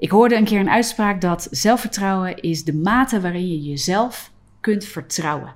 Ik 0.00 0.10
hoorde 0.10 0.34
een 0.34 0.44
keer 0.44 0.60
een 0.60 0.70
uitspraak 0.70 1.20
dat 1.20 1.48
zelfvertrouwen 1.50 2.36
is 2.36 2.64
de 2.64 2.74
mate 2.74 3.20
waarin 3.20 3.48
je 3.48 3.60
jezelf 3.62 4.30
kunt 4.60 4.84
vertrouwen. 4.84 5.54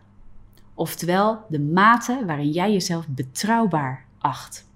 Oftewel 0.74 1.38
de 1.48 1.60
mate 1.60 2.22
waarin 2.26 2.50
jij 2.50 2.72
jezelf 2.72 3.08
betrouwbaar 3.08 4.04
acht. 4.18 4.66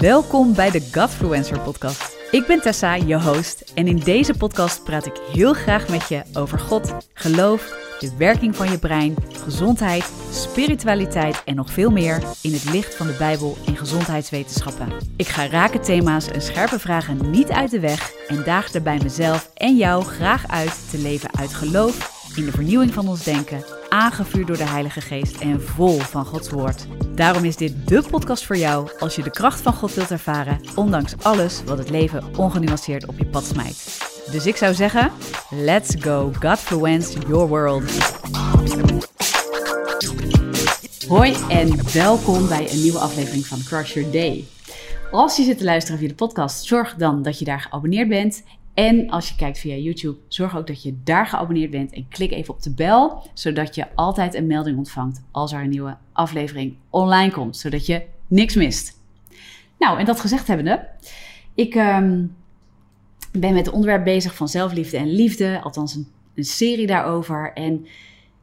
Welkom 0.00 0.54
bij 0.54 0.70
de 0.70 0.88
Godfluencer 0.92 1.60
podcast. 1.60 2.11
Ik 2.32 2.46
ben 2.46 2.60
Tessa, 2.60 2.94
je 2.94 3.20
host, 3.20 3.72
en 3.74 3.86
in 3.86 3.96
deze 3.96 4.34
podcast 4.34 4.84
praat 4.84 5.06
ik 5.06 5.20
heel 5.32 5.52
graag 5.52 5.88
met 5.88 6.08
je 6.08 6.22
over 6.34 6.58
God, 6.58 6.94
geloof, 7.14 7.62
de 7.98 8.10
werking 8.18 8.56
van 8.56 8.70
je 8.70 8.78
brein, 8.78 9.14
gezondheid, 9.44 10.12
spiritualiteit 10.30 11.42
en 11.44 11.54
nog 11.54 11.70
veel 11.70 11.90
meer 11.90 12.22
in 12.42 12.52
het 12.52 12.64
licht 12.64 12.94
van 12.94 13.06
de 13.06 13.16
Bijbel 13.18 13.56
en 13.66 13.76
gezondheidswetenschappen. 13.76 14.92
Ik 15.16 15.28
ga 15.28 15.46
rake 15.46 15.80
thema's 15.80 16.28
en 16.28 16.42
scherpe 16.42 16.78
vragen 16.78 17.30
niet 17.30 17.50
uit 17.50 17.70
de 17.70 17.80
weg 17.80 18.12
en 18.28 18.42
daag 18.44 18.70
daarbij 18.70 18.98
mezelf 19.02 19.50
en 19.54 19.76
jou 19.76 20.04
graag 20.04 20.48
uit 20.48 20.90
te 20.90 20.98
leven 20.98 21.30
uit 21.38 21.54
geloof 21.54 22.21
in 22.36 22.44
de 22.44 22.50
vernieuwing 22.50 22.92
van 22.92 23.08
ons 23.08 23.24
denken, 23.24 23.64
aangevuurd 23.88 24.46
door 24.46 24.56
de 24.56 24.68
Heilige 24.68 25.00
Geest 25.00 25.40
en 25.40 25.62
vol 25.62 25.98
van 25.98 26.24
Gods 26.24 26.50
Woord. 26.50 26.86
Daarom 27.14 27.44
is 27.44 27.56
dit 27.56 27.88
de 27.88 28.02
podcast 28.10 28.44
voor 28.44 28.56
jou 28.56 28.90
als 28.98 29.16
je 29.16 29.22
de 29.22 29.30
kracht 29.30 29.60
van 29.60 29.72
God 29.72 29.94
wilt 29.94 30.10
ervaren, 30.10 30.60
ondanks 30.74 31.14
alles 31.22 31.62
wat 31.64 31.78
het 31.78 31.90
leven 31.90 32.24
ongenuanceerd 32.36 33.06
op 33.06 33.18
je 33.18 33.26
pad 33.26 33.44
smijt. 33.44 33.98
Dus 34.30 34.46
ik 34.46 34.56
zou 34.56 34.74
zeggen, 34.74 35.12
let's 35.50 35.94
go 35.98 36.30
Godfluence 36.40 37.18
your 37.18 37.48
world. 37.48 37.90
Hoi 41.08 41.36
en 41.48 41.92
welkom 41.92 42.48
bij 42.48 42.72
een 42.72 42.82
nieuwe 42.82 42.98
aflevering 42.98 43.46
van 43.46 43.58
Crush 43.64 43.94
Your 43.94 44.10
Day. 44.10 44.44
Als 45.10 45.36
je 45.36 45.42
zit 45.42 45.58
te 45.58 45.64
luisteren 45.64 45.98
via 45.98 46.08
de 46.08 46.14
podcast, 46.14 46.64
zorg 46.64 46.94
dan 46.94 47.22
dat 47.22 47.38
je 47.38 47.44
daar 47.44 47.60
geabonneerd 47.60 48.08
bent 48.08 48.42
en 48.74 49.10
als 49.10 49.28
je 49.28 49.34
kijkt 49.34 49.58
via 49.58 49.74
YouTube, 49.74 50.18
zorg 50.28 50.56
ook 50.56 50.66
dat 50.66 50.82
je 50.82 50.96
daar 51.04 51.26
geabonneerd 51.26 51.70
bent 51.70 51.92
en 51.92 52.08
klik 52.08 52.30
even 52.30 52.54
op 52.54 52.62
de 52.62 52.74
bel, 52.74 53.26
zodat 53.34 53.74
je 53.74 53.86
altijd 53.94 54.34
een 54.34 54.46
melding 54.46 54.76
ontvangt 54.76 55.22
als 55.30 55.52
er 55.52 55.62
een 55.62 55.68
nieuwe 55.68 55.96
aflevering 56.12 56.76
online 56.90 57.32
komt, 57.32 57.56
zodat 57.56 57.86
je 57.86 58.02
niks 58.26 58.54
mist. 58.54 59.00
Nou, 59.78 59.98
en 59.98 60.04
dat 60.04 60.20
gezegd 60.20 60.46
hebbende, 60.46 60.88
ik 61.54 61.74
um, 61.74 62.36
ben 63.32 63.54
met 63.54 63.66
het 63.66 63.74
onderwerp 63.74 64.04
bezig 64.04 64.34
van 64.34 64.48
zelfliefde 64.48 64.96
en 64.96 65.14
liefde, 65.14 65.60
althans 65.62 65.94
een, 65.94 66.08
een 66.34 66.44
serie 66.44 66.86
daarover. 66.86 67.52
En 67.54 67.86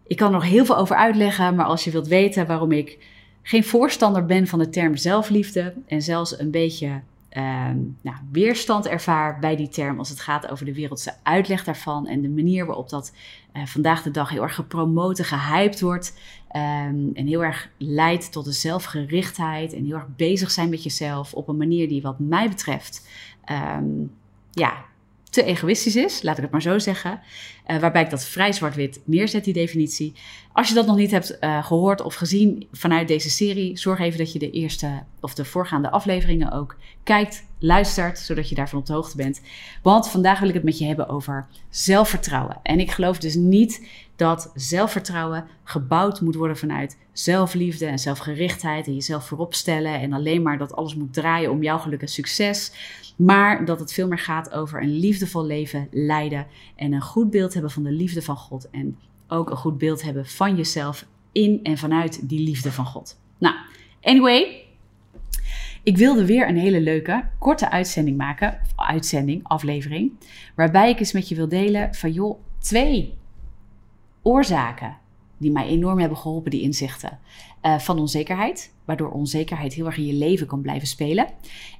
ik 0.08 0.18
kan 0.18 0.28
er 0.28 0.34
nog 0.34 0.50
heel 0.50 0.66
veel 0.66 0.78
over 0.78 0.96
uitleggen, 0.96 1.56
maar 1.56 1.66
als 1.66 1.84
je 1.84 1.92
wilt 1.92 2.08
weten 2.08 2.48
waarom 2.48 2.72
ik 2.72 2.98
geen 3.42 3.64
voorstander 3.64 4.26
ben 4.26 4.48
van 4.48 4.60
de 4.60 4.70
term 4.70 4.98
zelfliefde 4.98 5.74
en 5.88 6.02
zelfs 6.02 6.40
een 6.40 6.52
beetje 6.52 7.02
Ehm, 7.30 7.78
nou, 8.02 8.18
weerstand 8.32 8.88
ervaar 8.88 9.40
bij 9.40 9.56
die 9.56 9.70
term 9.70 9.98
als 9.98 10.10
het 10.10 10.20
gaat 10.20 10.50
over 10.50 10.66
de 10.66 10.74
wereldse 10.74 11.14
uitleg 11.24 11.64
daarvan 11.64 12.08
en 12.08 12.22
de 12.22 12.30
manier 12.30 12.66
waarop 12.66 12.90
dat 12.90 13.14
uh, 13.54 13.66
vandaag 13.66 14.04
de 14.04 14.12
dag 14.12 14.30
heel 14.30 14.44
erg 14.44 14.56
gepromoot 14.56 15.20
en 15.20 15.26
gehyped 15.26 15.82
wordt. 15.82 16.20
Um, 16.56 17.12
en 17.14 17.28
heel 17.28 17.44
erg 17.44 17.70
leidt 17.78 18.32
tot 18.32 18.46
de 18.46 18.52
zelfgerichtheid 18.52 19.74
en 19.74 19.86
heel 19.86 19.96
erg 19.96 20.16
bezig 20.16 20.52
zijn 20.52 20.70
met 20.70 20.84
jezelf 20.84 21.34
op 21.34 21.48
een 21.48 21.58
manier 21.58 21.88
die 21.88 22.02
wat 22.02 22.20
mij 22.20 22.50
betreft 22.50 23.10
um, 23.52 24.12
ja, 24.52 24.86
te 25.30 25.44
egoïstisch 25.44 25.96
is, 25.96 26.22
laat 26.22 26.38
ik 26.38 26.44
het 26.44 26.52
maar 26.52 26.62
zo 26.62 26.80
zeggen. 26.80 27.22
Uh, 27.68 27.78
waarbij 27.78 28.02
ik 28.02 28.10
dat 28.10 28.26
vrij 28.26 28.54
zwart-wit 28.54 29.02
neerzet, 29.04 29.44
die 29.44 29.54
definitie. 29.54 30.14
Als 30.54 30.68
je 30.68 30.74
dat 30.74 30.86
nog 30.86 30.96
niet 30.96 31.12
hebt 31.12 31.38
uh, 31.42 31.66
gehoord 31.66 32.02
of 32.02 32.16
gezien 32.16 32.68
vanuit 32.72 33.08
deze 33.08 33.30
serie, 33.30 33.78
zorg 33.78 34.00
even 34.00 34.18
dat 34.18 34.34
je 34.34 34.40
de 34.40 34.52
eerste 34.52 35.04
of 35.22 35.34
de 35.34 35.46
voorgaande 35.46 35.92
afleveringen 35.92 36.52
ook 36.52 36.76
kijkt, 37.04 37.46
luistert, 37.60 38.20
zodat 38.20 38.50
je 38.50 38.56
daarvan 38.56 38.80
op 38.80 38.86
de 38.86 38.94
hoogte 38.94 39.18
bent. 39.18 39.42
Want 39.84 40.10
vandaag 40.10 40.40
wil 40.40 40.48
ik 40.48 40.54
het 40.54 40.64
met 40.64 40.78
je 40.78 40.86
hebben 40.86 41.10
over 41.10 41.48
zelfvertrouwen. 41.70 42.60
En 42.64 42.80
ik 42.80 42.92
geloof 42.92 43.18
dus 43.18 43.36
niet 43.36 43.88
dat 44.20 44.52
zelfvertrouwen 44.56 45.48
gebouwd 45.64 46.22
moet 46.22 46.36
worden 46.36 46.58
vanuit 46.58 46.98
zelfliefde 47.12 47.86
en 47.86 48.00
zelfgerichtheid 48.00 48.88
en 48.88 48.94
jezelf 48.94 49.28
voorop 49.28 49.54
stellen 49.54 50.00
en 50.00 50.14
alleen 50.14 50.42
maar 50.42 50.58
dat 50.58 50.76
alles 50.76 50.96
moet 50.96 51.14
draaien 51.14 51.52
om 51.52 51.64
jouw 51.64 51.78
geluk 51.78 52.02
en 52.02 52.08
succes. 52.08 52.72
Maar 53.16 53.66
dat 53.66 53.80
het 53.80 53.94
veel 53.94 54.08
meer 54.08 54.20
gaat 54.20 54.52
over 54.52 54.82
een 54.82 55.00
liefdevol 55.00 55.46
leven 55.46 55.88
leiden 55.92 56.48
en 56.76 56.94
een 56.94 57.02
goed 57.02 57.30
beeld 57.30 57.54
hebben 57.54 57.72
van 57.72 57.84
de 57.84 57.92
liefde 57.92 58.22
van 58.22 58.36
God. 58.36 58.70
En 58.70 58.98
ook 59.28 59.50
een 59.50 59.58
goed 59.58 59.78
beeld 59.78 60.02
hebben 60.02 60.26
van 60.26 60.56
jezelf 60.56 61.06
in 61.32 61.60
en 61.64 61.78
vanuit 61.78 62.30
die 62.30 62.40
liefde 62.40 62.72
van 62.72 62.86
God. 62.86 63.20
Nou, 63.38 63.56
anyway. 64.02 64.64
Ik 65.84 65.98
wilde 65.98 66.26
weer 66.26 66.50
een 66.50 66.58
hele 66.58 66.82
leuke, 66.82 67.30
korte 67.38 67.72
uitzending 67.72 68.18
maken. 68.18 68.60
Uitzending, 68.76 69.40
aflevering. 69.44 70.12
Waarbij 70.56 70.90
ik 70.90 71.00
eens 71.00 71.14
met 71.14 71.30
je 71.30 71.36
wil 71.36 71.48
delen 71.48 71.96
van 71.96 72.12
joh, 72.12 72.40
twee 72.60 73.18
oorzaken 74.22 74.98
die 75.40 75.52
mij 75.52 75.68
enorm 75.68 76.00
hebben 76.00 76.18
geholpen, 76.18 76.52
die 76.52 76.62
inzichten. 76.62 77.20
Uh, 77.62 77.80
van 77.80 78.00
onzekerheid, 78.00 78.74
waardoor 78.86 79.12
onzekerheid 79.12 79.74
heel 79.74 79.86
erg 79.86 79.98
in 79.98 80.06
je 80.06 80.14
leven 80.14 80.48
kan 80.48 80.62
blijven 80.62 80.88
spelen. 80.88 81.28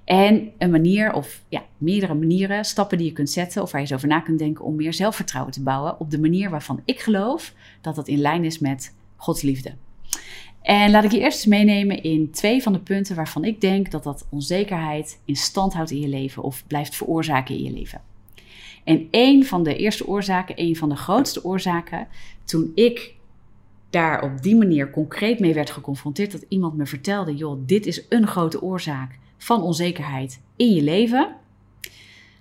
En 0.04 0.52
een 0.58 0.72
manier, 0.72 1.14
of 1.14 1.44
ja, 1.50 1.64
meerdere 1.78 2.14
manieren, 2.14 2.66
stappen 2.66 2.98
die 2.98 3.08
je 3.08 3.14
kunt 3.14 3.30
zetten 3.30 3.62
of 3.62 3.72
waar 3.72 3.82
je 3.82 3.88
eens 3.88 3.96
over 3.96 4.08
na 4.08 4.20
kunt 4.20 4.40
denken 4.40 4.66
om 4.66 4.76
meer 4.76 4.94
zelfvertrouwen 4.94 5.54
te 5.54 5.64
bouwen 5.64 6.00
op 6.00 6.12
de 6.12 6.20
manier 6.20 6.50
waarvan 6.50 6.82
ik 6.86 7.00
geloof 7.00 7.54
dat 7.82 7.96
dat 7.96 8.08
in 8.08 8.18
lijn 8.18 8.44
is 8.44 8.60
met 8.60 8.96
Gods 9.16 9.42
liefde. 9.42 9.74
En 10.62 10.92
laat 10.92 11.04
ik 11.04 11.12
je 11.12 11.20
eerst 11.20 11.48
meenemen 11.48 12.04
in 12.04 12.32
twee 12.32 12.64
van 12.64 12.74
de 12.74 12.80
punten 12.80 13.16
waarvan 13.16 13.44
ik 13.44 13.62
denk 13.62 13.92
dat 13.92 14.04
dat 14.04 14.28
onzekerheid 14.30 15.20
in 15.26 15.36
stand 15.36 15.74
houdt 15.74 15.92
in 15.92 16.00
je 16.00 16.08
leven 16.08 16.44
of 16.44 16.64
blijft 16.68 16.96
veroorzaken 16.96 17.56
in 17.56 17.64
je 17.64 17.72
leven. 17.72 18.02
En 18.90 19.08
een 19.12 19.46
van 19.46 19.64
de 19.64 19.76
eerste 19.76 20.08
oorzaken, 20.08 20.56
een 20.58 20.76
van 20.76 20.90
de 20.90 20.96
grootste 20.96 21.44
oorzaken, 21.44 22.08
toen 22.44 22.72
ik 22.76 23.16
daar 23.90 24.24
op 24.24 24.42
die 24.42 24.56
manier 24.56 24.90
concreet 24.90 25.40
mee 25.40 25.54
werd 25.54 25.70
geconfronteerd, 25.70 26.32
dat 26.32 26.46
iemand 26.48 26.78
me 26.78 26.86
vertelde: 26.86 27.36
joh, 27.36 27.62
dit 27.66 27.86
is 27.86 28.06
een 28.10 28.28
grote 28.28 28.62
oorzaak 28.62 29.20
van 29.38 29.62
onzekerheid 29.62 30.42
in 30.56 30.74
je 30.74 30.82
leven. 30.82 31.36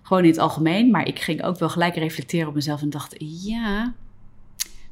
Gewoon 0.02 0.22
in 0.22 0.30
het 0.30 0.38
algemeen, 0.38 0.90
maar 0.90 1.06
ik 1.06 1.18
ging 1.18 1.42
ook 1.42 1.58
wel 1.58 1.68
gelijk 1.68 1.94
reflecteren 1.94 2.48
op 2.48 2.54
mezelf 2.54 2.82
en 2.82 2.90
dacht: 2.90 3.14
ja, 3.18 3.94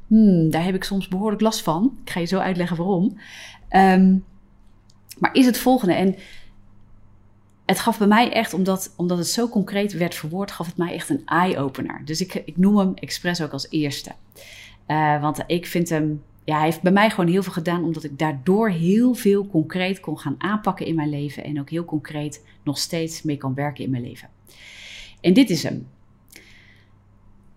hmm, 0.07 0.49
daar 0.49 0.63
heb 0.63 0.75
ik 0.75 0.83
soms 0.83 1.07
behoorlijk 1.07 1.41
last 1.41 1.61
van. 1.61 1.97
Ik 2.03 2.09
ga 2.09 2.19
je 2.19 2.25
zo 2.25 2.39
uitleggen 2.39 2.77
waarom. 2.77 3.17
Um, 3.71 4.25
maar 5.19 5.33
is 5.33 5.45
het 5.45 5.57
volgende. 5.57 5.93
En 5.93 6.15
het 7.67 7.79
gaf 7.79 7.97
bij 7.97 8.07
mij 8.07 8.31
echt, 8.31 8.53
omdat, 8.53 8.93
omdat 8.95 9.17
het 9.17 9.27
zo 9.27 9.49
concreet 9.49 9.93
werd 9.93 10.15
verwoord, 10.15 10.51
gaf 10.51 10.65
het 10.65 10.77
mij 10.77 10.93
echt 10.93 11.09
een 11.09 11.21
eye-opener. 11.25 12.01
Dus 12.05 12.21
ik, 12.21 12.33
ik 12.33 12.57
noem 12.57 12.77
hem 12.77 12.93
expres 12.95 13.41
ook 13.41 13.51
als 13.51 13.69
eerste. 13.69 14.11
Uh, 14.87 15.21
want 15.21 15.43
ik 15.47 15.65
vind 15.65 15.89
hem 15.89 16.21
ja, 16.47 16.55
hij 16.55 16.65
heeft 16.65 16.81
bij 16.81 16.91
mij 16.91 17.09
gewoon 17.09 17.29
heel 17.29 17.43
veel 17.43 17.53
gedaan, 17.53 17.83
omdat 17.83 18.03
ik 18.03 18.19
daardoor 18.19 18.69
heel 18.69 19.13
veel 19.13 19.47
concreet 19.47 19.99
kon 19.99 20.19
gaan 20.19 20.35
aanpakken 20.37 20.85
in 20.85 20.95
mijn 20.95 21.09
leven 21.09 21.43
en 21.43 21.59
ook 21.59 21.69
heel 21.69 21.85
concreet 21.85 22.45
nog 22.63 22.77
steeds 22.77 23.21
mee 23.21 23.37
kan 23.37 23.53
werken 23.53 23.83
in 23.83 23.89
mijn 23.89 24.03
leven. 24.03 24.29
En 25.21 25.33
dit 25.33 25.49
is 25.49 25.63
hem. 25.63 25.87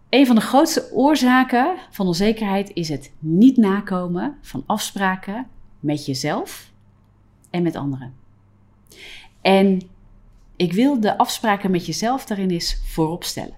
Een 0.09 0.27
van 0.27 0.35
de 0.35 0.41
grootste 0.41 0.91
oorzaken 0.93 1.77
van 1.91 2.07
onzekerheid 2.07 2.71
is 2.75 2.89
het 2.89 3.13
niet 3.19 3.57
nakomen 3.57 4.37
van 4.41 4.63
afspraken 4.67 5.47
met 5.81 6.07
jezelf 6.07 6.73
en 7.51 7.63
met 7.63 7.77
anderen. 7.77 8.15
En 9.41 9.81
ik 10.61 10.73
wil 10.73 11.01
de 11.01 11.19
afspraken 11.19 11.71
met 11.71 11.87
jezelf 11.87 12.25
daarin 12.25 12.51
eens 12.51 12.81
voorop 12.85 13.25
stellen. 13.25 13.55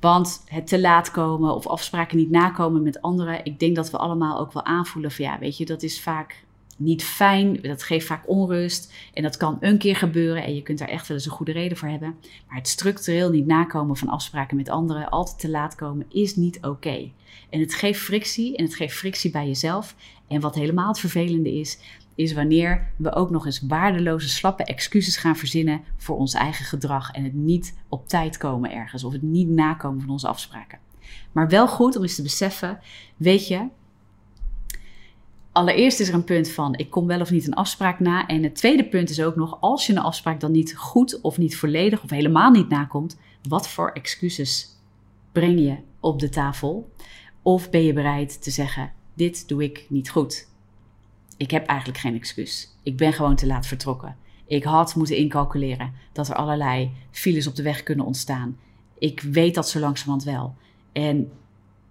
Want 0.00 0.42
het 0.46 0.66
te 0.66 0.80
laat 0.80 1.10
komen 1.10 1.54
of 1.54 1.66
afspraken 1.66 2.16
niet 2.16 2.30
nakomen 2.30 2.82
met 2.82 3.02
anderen, 3.02 3.44
ik 3.44 3.58
denk 3.58 3.76
dat 3.76 3.90
we 3.90 3.96
allemaal 3.96 4.38
ook 4.38 4.52
wel 4.52 4.64
aanvoelen 4.64 5.10
van 5.10 5.24
ja, 5.24 5.38
weet 5.38 5.56
je, 5.56 5.64
dat 5.64 5.82
is 5.82 6.00
vaak 6.00 6.44
niet 6.76 7.04
fijn, 7.04 7.58
dat 7.62 7.82
geeft 7.82 8.06
vaak 8.06 8.28
onrust 8.28 8.92
en 9.14 9.22
dat 9.22 9.36
kan 9.36 9.56
een 9.60 9.78
keer 9.78 9.96
gebeuren 9.96 10.44
en 10.44 10.54
je 10.54 10.62
kunt 10.62 10.78
daar 10.78 10.88
echt 10.88 11.08
wel 11.08 11.16
eens 11.16 11.26
een 11.26 11.32
goede 11.32 11.52
reden 11.52 11.76
voor 11.76 11.88
hebben. 11.88 12.16
Maar 12.46 12.56
het 12.56 12.68
structureel 12.68 13.30
niet 13.30 13.46
nakomen 13.46 13.96
van 13.96 14.08
afspraken 14.08 14.56
met 14.56 14.68
anderen, 14.68 15.08
altijd 15.08 15.38
te 15.38 15.50
laat 15.50 15.74
komen, 15.74 16.06
is 16.08 16.36
niet 16.36 16.58
oké. 16.62 17.10
En 17.50 17.60
het 17.60 17.74
geeft 17.74 18.00
frictie 18.00 18.56
en 18.56 18.64
het 18.64 18.74
geeft 18.74 18.96
frictie 18.96 19.30
bij 19.30 19.46
jezelf. 19.46 19.94
En 20.32 20.40
wat 20.40 20.54
helemaal 20.54 20.88
het 20.88 20.98
vervelende 20.98 21.52
is, 21.52 21.78
is 22.14 22.32
wanneer 22.32 22.92
we 22.96 23.14
ook 23.14 23.30
nog 23.30 23.46
eens 23.46 23.60
waardeloze, 23.60 24.28
slappe 24.28 24.64
excuses 24.64 25.16
gaan 25.16 25.36
verzinnen 25.36 25.80
voor 25.96 26.16
ons 26.16 26.34
eigen 26.34 26.64
gedrag 26.64 27.10
en 27.10 27.24
het 27.24 27.34
niet 27.34 27.78
op 27.88 28.08
tijd 28.08 28.36
komen 28.36 28.72
ergens 28.72 29.04
of 29.04 29.12
het 29.12 29.22
niet 29.22 29.48
nakomen 29.48 30.00
van 30.00 30.10
onze 30.10 30.28
afspraken. 30.28 30.78
Maar 31.32 31.48
wel 31.48 31.68
goed 31.68 31.96
om 31.96 32.02
eens 32.02 32.14
te 32.14 32.22
beseffen, 32.22 32.78
weet 33.16 33.48
je, 33.48 33.68
allereerst 35.52 36.00
is 36.00 36.08
er 36.08 36.14
een 36.14 36.24
punt 36.24 36.48
van 36.48 36.74
ik 36.74 36.90
kom 36.90 37.06
wel 37.06 37.20
of 37.20 37.30
niet 37.30 37.46
een 37.46 37.54
afspraak 37.54 38.00
na. 38.00 38.26
En 38.26 38.42
het 38.42 38.54
tweede 38.54 38.88
punt 38.88 39.10
is 39.10 39.22
ook 39.22 39.36
nog, 39.36 39.60
als 39.60 39.86
je 39.86 39.92
een 39.92 39.98
afspraak 39.98 40.40
dan 40.40 40.52
niet 40.52 40.76
goed 40.76 41.20
of 41.20 41.38
niet 41.38 41.56
volledig 41.56 42.02
of 42.02 42.10
helemaal 42.10 42.50
niet 42.50 42.68
nakomt, 42.68 43.18
wat 43.48 43.68
voor 43.68 43.90
excuses 43.90 44.68
breng 45.32 45.60
je 45.60 45.76
op 46.00 46.18
de 46.18 46.28
tafel? 46.28 46.90
Of 47.42 47.70
ben 47.70 47.84
je 47.84 47.92
bereid 47.92 48.42
te 48.42 48.50
zeggen, 48.50 48.92
dit 49.14 49.48
doe 49.48 49.62
ik 49.62 49.86
niet 49.88 50.10
goed? 50.10 50.48
Ik 51.36 51.50
heb 51.50 51.66
eigenlijk 51.66 51.98
geen 51.98 52.14
excuus. 52.14 52.68
Ik 52.82 52.96
ben 52.96 53.12
gewoon 53.12 53.36
te 53.36 53.46
laat 53.46 53.66
vertrokken. 53.66 54.16
Ik 54.46 54.64
had 54.64 54.94
moeten 54.94 55.16
incalculeren 55.16 55.92
dat 56.12 56.28
er 56.28 56.34
allerlei 56.34 56.90
files 57.10 57.46
op 57.46 57.56
de 57.56 57.62
weg 57.62 57.82
kunnen 57.82 58.06
ontstaan. 58.06 58.58
Ik 58.98 59.20
weet 59.20 59.54
dat 59.54 59.68
zo 59.68 59.80
langzamerhand 59.80 60.24
wel. 60.24 60.54
En 60.92 61.30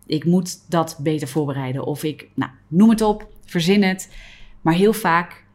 ik 0.06 0.26
moet 0.26 0.70
dat 0.70 0.98
beter 1.00 1.28
voorbereiden. 1.28 1.86
Of 1.86 2.04
ik, 2.04 2.30
nou, 2.34 2.52
noem 2.68 2.90
het 2.90 3.02
op, 3.02 3.28
verzin 3.46 3.84
het. 3.84 4.16
Maar 4.62 4.74
heel 4.74 4.94
vaak, 4.94 5.46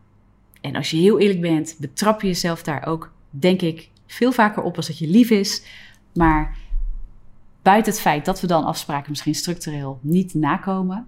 en 0.61 0.77
als 0.77 0.91
je 0.91 0.97
heel 0.97 1.19
eerlijk 1.19 1.41
bent, 1.41 1.77
betrap 1.79 2.21
je 2.21 2.27
jezelf 2.27 2.63
daar 2.63 2.87
ook, 2.87 3.13
denk 3.31 3.63
ik, 3.63 3.91
veel 4.07 4.33
vaker 4.33 4.63
op 4.63 4.77
als 4.77 4.87
dat 4.87 4.99
je 4.99 5.09
lief 5.09 5.31
is. 5.31 5.63
Maar 6.15 6.57
buiten 7.63 7.93
het 7.93 8.01
feit 8.01 8.25
dat 8.25 8.41
we 8.41 8.47
dan 8.47 8.65
afspraken 8.65 9.11
misschien 9.11 9.35
structureel 9.35 9.99
niet 10.03 10.35
nakomen, 10.35 11.07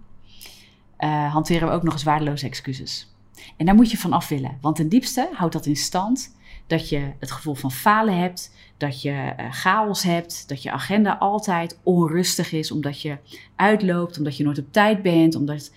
uh, 0.99 1.33
hanteren 1.33 1.69
we 1.69 1.75
ook 1.75 1.83
nog 1.83 1.93
eens 1.93 2.03
waardeloze 2.03 2.47
excuses. 2.47 3.12
En 3.56 3.67
daar 3.67 3.75
moet 3.75 3.91
je 3.91 3.99
van 3.99 4.12
af 4.12 4.29
willen. 4.29 4.59
Want 4.61 4.77
ten 4.77 4.89
diepste 4.89 5.29
houdt 5.33 5.53
dat 5.53 5.67
in 5.67 5.77
stand 5.77 6.37
dat 6.69 6.89
je 6.89 7.12
het 7.19 7.31
gevoel 7.31 7.55
van 7.55 7.73
falen 7.73 8.19
hebt, 8.19 8.55
dat 8.77 9.03
je 9.03 9.11
uh, 9.11 9.53
chaos 9.53 10.03
hebt, 10.03 10.49
dat 10.49 10.62
je 10.62 10.71
agenda 10.71 11.17
altijd 11.19 11.79
onrustig 11.83 12.53
is, 12.53 12.71
omdat 12.71 13.03
je 13.03 13.17
uitloopt, 13.56 14.19
omdat 14.19 14.37
je 14.37 14.45
nooit 14.45 14.59
op 14.59 14.73
tijd 14.73 15.03
bent, 15.03 15.35
omdat, 15.35 15.73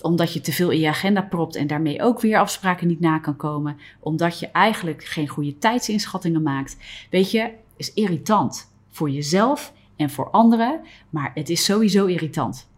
omdat 0.00 0.32
je 0.32 0.40
te 0.40 0.52
veel 0.52 0.70
in 0.70 0.80
je 0.80 0.88
agenda 0.88 1.22
propt 1.22 1.56
en 1.56 1.66
daarmee 1.66 2.02
ook 2.02 2.20
weer 2.20 2.38
afspraken 2.38 2.86
niet 2.86 3.00
na 3.00 3.18
kan 3.18 3.36
komen, 3.36 3.76
omdat 4.00 4.38
je 4.38 4.50
eigenlijk 4.50 5.04
geen 5.04 5.28
goede 5.28 5.58
tijdsinschattingen 5.58 6.42
maakt. 6.42 6.76
Weet 7.10 7.30
je, 7.30 7.50
is 7.76 7.92
irritant 7.94 8.72
voor 8.90 9.10
jezelf 9.10 9.72
en 9.96 10.10
voor 10.10 10.30
anderen, 10.30 10.80
maar 11.10 11.30
het 11.34 11.48
is 11.48 11.64
sowieso 11.64 12.06
irritant. 12.06 12.68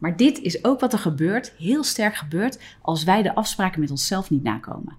Maar 0.00 0.16
dit 0.16 0.38
is 0.38 0.64
ook 0.64 0.80
wat 0.80 0.92
er 0.92 0.98
gebeurt, 0.98 1.54
heel 1.58 1.84
sterk 1.84 2.14
gebeurt, 2.14 2.58
als 2.80 3.04
wij 3.04 3.22
de 3.22 3.34
afspraken 3.34 3.80
met 3.80 3.90
onszelf 3.90 4.30
niet 4.30 4.42
nakomen. 4.42 4.96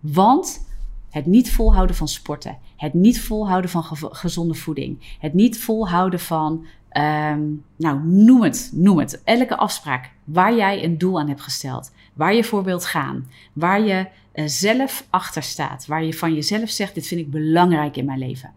Want 0.00 0.66
het 1.10 1.26
niet 1.26 1.52
volhouden 1.52 1.96
van 1.96 2.08
sporten, 2.08 2.58
het 2.76 2.94
niet 2.94 3.20
volhouden 3.20 3.70
van 3.70 3.84
gezonde 3.98 4.54
voeding, 4.54 5.16
het 5.18 5.34
niet 5.34 5.60
volhouden 5.60 6.20
van, 6.20 6.66
um, 6.92 7.64
nou 7.76 8.00
noem 8.04 8.42
het, 8.42 8.70
noem 8.74 8.98
het, 8.98 9.22
elke 9.24 9.56
afspraak 9.56 10.10
waar 10.24 10.54
jij 10.54 10.84
een 10.84 10.98
doel 10.98 11.20
aan 11.20 11.28
hebt 11.28 11.40
gesteld, 11.40 11.92
waar 12.12 12.34
je 12.34 12.44
voor 12.44 12.64
wilt 12.64 12.84
gaan, 12.84 13.30
waar 13.52 13.80
je 13.80 14.06
uh, 14.34 14.44
zelf 14.46 15.06
achter 15.10 15.42
staat, 15.42 15.86
waar 15.86 16.04
je 16.04 16.14
van 16.14 16.34
jezelf 16.34 16.70
zegt, 16.70 16.94
dit 16.94 17.06
vind 17.06 17.20
ik 17.20 17.30
belangrijk 17.30 17.96
in 17.96 18.04
mijn 18.04 18.18
leven. 18.18 18.52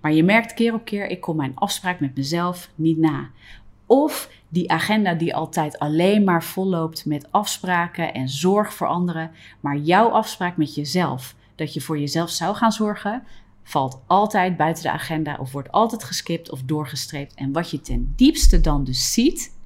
Maar 0.00 0.12
je 0.12 0.22
merkt 0.22 0.54
keer 0.54 0.74
op 0.74 0.84
keer, 0.84 1.06
ik 1.06 1.20
kom 1.20 1.36
mijn 1.36 1.52
afspraak 1.54 2.00
met 2.00 2.16
mezelf 2.16 2.70
niet 2.74 2.98
na. 2.98 3.30
Of 3.86 4.30
die 4.48 4.70
agenda 4.70 5.14
die 5.14 5.34
altijd 5.34 5.78
alleen 5.78 6.24
maar 6.24 6.44
volloopt 6.44 7.04
met 7.04 7.32
afspraken 7.32 8.14
en 8.14 8.28
zorg 8.28 8.74
voor 8.74 8.86
anderen, 8.86 9.30
maar 9.60 9.76
jouw 9.76 10.08
afspraak 10.08 10.56
met 10.56 10.74
jezelf, 10.74 11.34
dat 11.54 11.74
je 11.74 11.80
voor 11.80 11.98
jezelf 11.98 12.30
zou 12.30 12.56
gaan 12.56 12.72
zorgen, 12.72 13.22
valt 13.62 14.02
altijd 14.06 14.56
buiten 14.56 14.82
de 14.82 14.90
agenda 14.90 15.36
of 15.40 15.52
wordt 15.52 15.72
altijd 15.72 16.04
geskipt 16.04 16.50
of 16.50 16.62
doorgestreept. 16.62 17.34
En 17.34 17.52
wat 17.52 17.70
je 17.70 17.80
ten 17.80 18.12
diepste 18.16 18.60
dan 18.60 18.84
dus 18.84 19.12
ziet, 19.12 19.56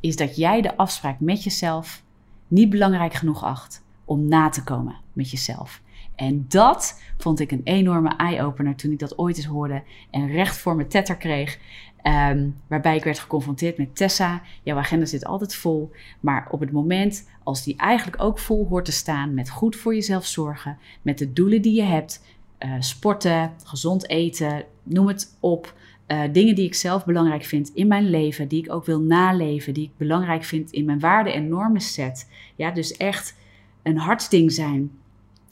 is 0.00 0.16
dat 0.16 0.36
jij 0.36 0.60
de 0.60 0.76
afspraak 0.76 1.20
met 1.20 1.44
jezelf 1.44 2.02
niet 2.48 2.70
belangrijk 2.70 3.14
genoeg 3.14 3.44
acht 3.44 3.84
om 4.04 4.28
na 4.28 4.48
te 4.48 4.64
komen 4.64 4.96
met 5.12 5.30
jezelf. 5.30 5.80
En 6.14 6.44
dat 6.48 7.02
vond 7.16 7.40
ik 7.40 7.50
een 7.50 7.60
enorme 7.64 8.16
eye-opener 8.16 8.76
toen 8.76 8.92
ik 8.92 8.98
dat 8.98 9.18
ooit 9.18 9.36
eens 9.36 9.46
hoorde 9.46 9.82
en 10.10 10.26
recht 10.26 10.56
voor 10.56 10.76
mijn 10.76 10.88
tetter 10.88 11.16
kreeg. 11.16 11.58
Um, 12.02 12.60
waarbij 12.66 12.96
ik 12.96 13.04
werd 13.04 13.18
geconfronteerd 13.18 13.78
met 13.78 13.96
Tessa. 13.96 14.42
Jouw 14.62 14.76
agenda 14.76 15.06
zit 15.06 15.24
altijd 15.24 15.54
vol. 15.54 15.90
Maar 16.20 16.48
op 16.50 16.60
het 16.60 16.72
moment 16.72 17.28
als 17.42 17.64
die 17.64 17.76
eigenlijk 17.76 18.22
ook 18.22 18.38
vol 18.38 18.66
hoort 18.68 18.84
te 18.84 18.92
staan 18.92 19.34
met 19.34 19.50
goed 19.50 19.76
voor 19.76 19.94
jezelf 19.94 20.26
zorgen, 20.26 20.78
met 21.02 21.18
de 21.18 21.32
doelen 21.32 21.62
die 21.62 21.74
je 21.74 21.82
hebt, 21.82 22.24
uh, 22.58 22.74
sporten, 22.78 23.52
gezond 23.64 24.08
eten, 24.08 24.64
noem 24.82 25.08
het 25.08 25.36
op. 25.40 25.74
Uh, 26.06 26.22
dingen 26.32 26.54
die 26.54 26.66
ik 26.66 26.74
zelf 26.74 27.04
belangrijk 27.04 27.44
vind 27.44 27.70
in 27.74 27.86
mijn 27.86 28.10
leven, 28.10 28.48
die 28.48 28.64
ik 28.64 28.72
ook 28.72 28.84
wil 28.84 29.00
naleven, 29.00 29.74
die 29.74 29.84
ik 29.84 29.96
belangrijk 29.96 30.44
vind 30.44 30.70
in 30.70 30.84
mijn 30.84 31.00
waarden 31.00 31.32
en 31.32 31.48
normen 31.48 31.80
set. 31.80 32.28
Ja, 32.56 32.70
dus 32.70 32.96
echt 32.96 33.36
een 33.82 33.98
hartsding 33.98 34.52
zijn. 34.52 34.90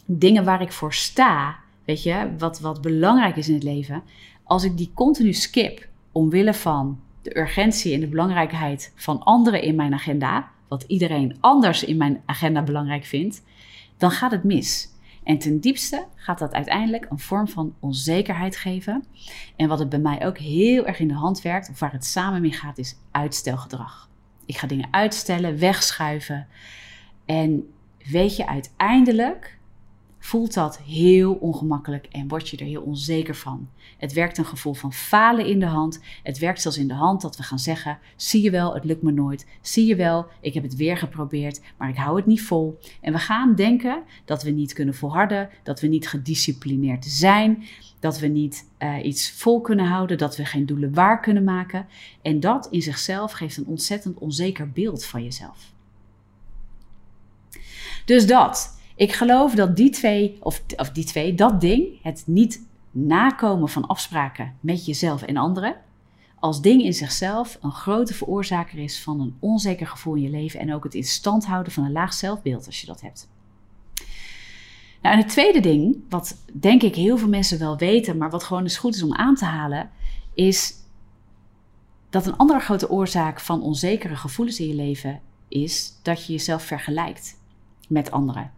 Dingen 0.04 0.44
waar 0.44 0.62
ik 0.62 0.72
voor 0.72 0.94
sta, 0.94 1.56
weet 1.84 2.02
je, 2.02 2.30
wat, 2.38 2.60
wat 2.60 2.80
belangrijk 2.80 3.36
is 3.36 3.48
in 3.48 3.54
het 3.54 3.62
leven. 3.62 4.02
Als 4.42 4.64
ik 4.64 4.76
die 4.76 4.90
continu 4.94 5.32
skip, 5.32 5.86
omwille 6.16 6.54
van 6.54 7.00
de 7.22 7.38
urgentie 7.38 7.94
en 7.94 8.00
de 8.00 8.06
belangrijkheid 8.06 8.92
van 8.94 9.22
anderen 9.22 9.62
in 9.62 9.74
mijn 9.74 9.94
agenda, 9.94 10.48
wat 10.68 10.84
iedereen 10.86 11.36
anders 11.40 11.84
in 11.84 11.96
mijn 11.96 12.22
agenda 12.26 12.62
belangrijk 12.62 13.04
vindt, 13.04 13.42
dan 13.96 14.10
gaat 14.10 14.30
het 14.30 14.44
mis. 14.44 14.88
En 15.24 15.38
ten 15.38 15.60
diepste 15.60 16.06
gaat 16.14 16.38
dat 16.38 16.52
uiteindelijk 16.52 17.06
een 17.10 17.18
vorm 17.18 17.48
van 17.48 17.74
onzekerheid 17.80 18.56
geven. 18.56 19.04
En 19.56 19.68
wat 19.68 19.78
het 19.78 19.88
bij 19.88 19.98
mij 19.98 20.26
ook 20.26 20.38
heel 20.38 20.86
erg 20.86 20.98
in 20.98 21.08
de 21.08 21.14
hand 21.14 21.42
werkt, 21.42 21.70
of 21.70 21.80
waar 21.80 21.92
het 21.92 22.04
samen 22.04 22.40
mee 22.40 22.52
gaat, 22.52 22.78
is 22.78 22.96
uitstelgedrag. 23.10 24.08
Ik 24.46 24.56
ga 24.56 24.66
dingen 24.66 24.88
uitstellen, 24.90 25.58
wegschuiven. 25.58 26.46
En 27.24 27.72
weet 28.10 28.36
je, 28.36 28.46
uiteindelijk 28.46 29.55
voelt 30.26 30.54
dat 30.54 30.78
heel 30.78 31.34
ongemakkelijk 31.34 32.06
en 32.10 32.28
word 32.28 32.48
je 32.48 32.56
er 32.56 32.66
heel 32.66 32.82
onzeker 32.82 33.34
van. 33.34 33.68
Het 33.98 34.12
werkt 34.12 34.38
een 34.38 34.44
gevoel 34.44 34.74
van 34.74 34.92
falen 34.92 35.46
in 35.46 35.60
de 35.60 35.66
hand. 35.66 36.00
Het 36.22 36.38
werkt 36.38 36.60
zelfs 36.60 36.78
in 36.78 36.88
de 36.88 36.94
hand 36.94 37.20
dat 37.20 37.36
we 37.36 37.42
gaan 37.42 37.58
zeggen: 37.58 37.98
zie 38.16 38.42
je 38.42 38.50
wel, 38.50 38.74
het 38.74 38.84
lukt 38.84 39.02
me 39.02 39.12
nooit. 39.12 39.46
Zie 39.60 39.86
je 39.86 39.96
wel, 39.96 40.26
ik 40.40 40.54
heb 40.54 40.62
het 40.62 40.76
weer 40.76 40.96
geprobeerd, 40.96 41.60
maar 41.76 41.88
ik 41.88 41.96
hou 41.96 42.16
het 42.16 42.26
niet 42.26 42.42
vol. 42.42 42.78
En 43.00 43.12
we 43.12 43.18
gaan 43.18 43.54
denken 43.54 44.02
dat 44.24 44.42
we 44.42 44.50
niet 44.50 44.72
kunnen 44.72 44.94
volharden, 44.94 45.48
dat 45.62 45.80
we 45.80 45.86
niet 45.86 46.08
gedisciplineerd 46.08 47.04
zijn, 47.04 47.64
dat 48.00 48.18
we 48.18 48.26
niet 48.26 48.68
uh, 48.78 49.04
iets 49.04 49.30
vol 49.30 49.60
kunnen 49.60 49.86
houden, 49.86 50.18
dat 50.18 50.36
we 50.36 50.44
geen 50.44 50.66
doelen 50.66 50.94
waar 50.94 51.20
kunnen 51.20 51.44
maken. 51.44 51.86
En 52.22 52.40
dat 52.40 52.68
in 52.70 52.82
zichzelf 52.82 53.32
geeft 53.32 53.56
een 53.56 53.66
ontzettend 53.66 54.18
onzeker 54.18 54.70
beeld 54.70 55.04
van 55.04 55.22
jezelf. 55.22 55.72
Dus 58.04 58.26
dat. 58.26 58.75
Ik 58.96 59.12
geloof 59.12 59.54
dat 59.54 59.76
die 59.76 59.90
twee, 59.90 60.36
of, 60.40 60.62
of 60.76 60.90
die 60.90 61.04
twee, 61.04 61.34
dat 61.34 61.60
ding, 61.60 62.02
het 62.02 62.22
niet 62.26 62.66
nakomen 62.90 63.68
van 63.68 63.86
afspraken 63.86 64.56
met 64.60 64.86
jezelf 64.86 65.22
en 65.22 65.36
anderen, 65.36 65.76
als 66.38 66.60
ding 66.60 66.82
in 66.82 66.92
zichzelf 66.92 67.58
een 67.60 67.72
grote 67.72 68.14
veroorzaker 68.14 68.78
is 68.78 69.02
van 69.02 69.20
een 69.20 69.36
onzeker 69.40 69.86
gevoel 69.86 70.14
in 70.14 70.22
je 70.22 70.30
leven 70.30 70.60
en 70.60 70.74
ook 70.74 70.84
het 70.84 70.94
in 70.94 71.04
stand 71.04 71.46
houden 71.46 71.72
van 71.72 71.84
een 71.84 71.92
laag 71.92 72.12
zelfbeeld 72.12 72.66
als 72.66 72.80
je 72.80 72.86
dat 72.86 73.00
hebt. 73.00 73.28
Nou, 75.02 75.14
en 75.14 75.22
het 75.22 75.28
tweede 75.28 75.60
ding, 75.60 75.96
wat 76.08 76.36
denk 76.52 76.82
ik 76.82 76.94
heel 76.94 77.18
veel 77.18 77.28
mensen 77.28 77.58
wel 77.58 77.76
weten, 77.76 78.16
maar 78.16 78.30
wat 78.30 78.44
gewoon 78.44 78.62
eens 78.62 78.78
goed 78.78 78.94
is 78.94 79.02
om 79.02 79.14
aan 79.14 79.34
te 79.34 79.44
halen, 79.44 79.90
is 80.34 80.74
dat 82.10 82.26
een 82.26 82.36
andere 82.36 82.60
grote 82.60 82.90
oorzaak 82.90 83.40
van 83.40 83.62
onzekere 83.62 84.16
gevoelens 84.16 84.60
in 84.60 84.68
je 84.68 84.74
leven 84.74 85.20
is 85.48 86.00
dat 86.02 86.26
je 86.26 86.32
jezelf 86.32 86.62
vergelijkt 86.62 87.38
met 87.88 88.10
anderen. 88.10 88.55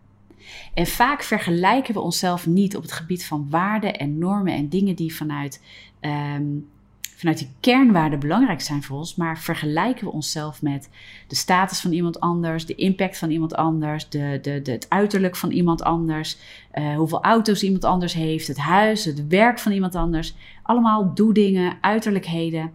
En 0.74 0.86
vaak 0.86 1.22
vergelijken 1.22 1.94
we 1.94 2.00
onszelf 2.00 2.46
niet 2.46 2.76
op 2.76 2.82
het 2.82 2.92
gebied 2.92 3.24
van 3.24 3.46
waarden 3.50 3.96
en 3.96 4.18
normen 4.18 4.54
en 4.54 4.68
dingen 4.68 4.94
die 4.94 5.14
vanuit, 5.14 5.62
um, 6.00 6.68
vanuit 7.16 7.38
die 7.38 7.50
kernwaarden 7.60 8.18
belangrijk 8.18 8.60
zijn 8.60 8.82
voor 8.82 8.98
ons, 8.98 9.14
maar 9.14 9.38
vergelijken 9.38 10.04
we 10.04 10.12
onszelf 10.12 10.62
met 10.62 10.90
de 11.26 11.34
status 11.34 11.80
van 11.80 11.92
iemand 11.92 12.20
anders, 12.20 12.66
de 12.66 12.74
impact 12.74 13.18
van 13.18 13.30
iemand 13.30 13.54
anders, 13.54 14.08
de, 14.08 14.38
de, 14.42 14.62
de 14.62 14.72
het 14.72 14.86
uiterlijk 14.88 15.36
van 15.36 15.50
iemand 15.50 15.82
anders, 15.82 16.38
uh, 16.74 16.96
hoeveel 16.96 17.22
auto's 17.22 17.62
iemand 17.62 17.84
anders 17.84 18.12
heeft, 18.12 18.46
het 18.46 18.58
huis, 18.58 19.04
het 19.04 19.26
werk 19.26 19.58
van 19.58 19.72
iemand 19.72 19.94
anders. 19.94 20.34
Allemaal 20.62 21.14
doedingen, 21.14 21.78
uiterlijkheden 21.80 22.70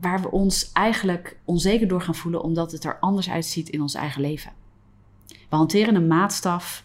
waar 0.00 0.20
we 0.22 0.30
ons 0.30 0.72
eigenlijk 0.72 1.36
onzeker 1.44 1.88
door 1.88 2.00
gaan 2.00 2.14
voelen 2.14 2.42
omdat 2.42 2.72
het 2.72 2.84
er 2.84 2.98
anders 3.00 3.30
uitziet 3.30 3.68
in 3.68 3.80
ons 3.80 3.94
eigen 3.94 4.20
leven. 4.20 4.52
We 5.50 5.56
hanteren 5.56 5.94
een 5.94 6.06
maatstaf 6.06 6.84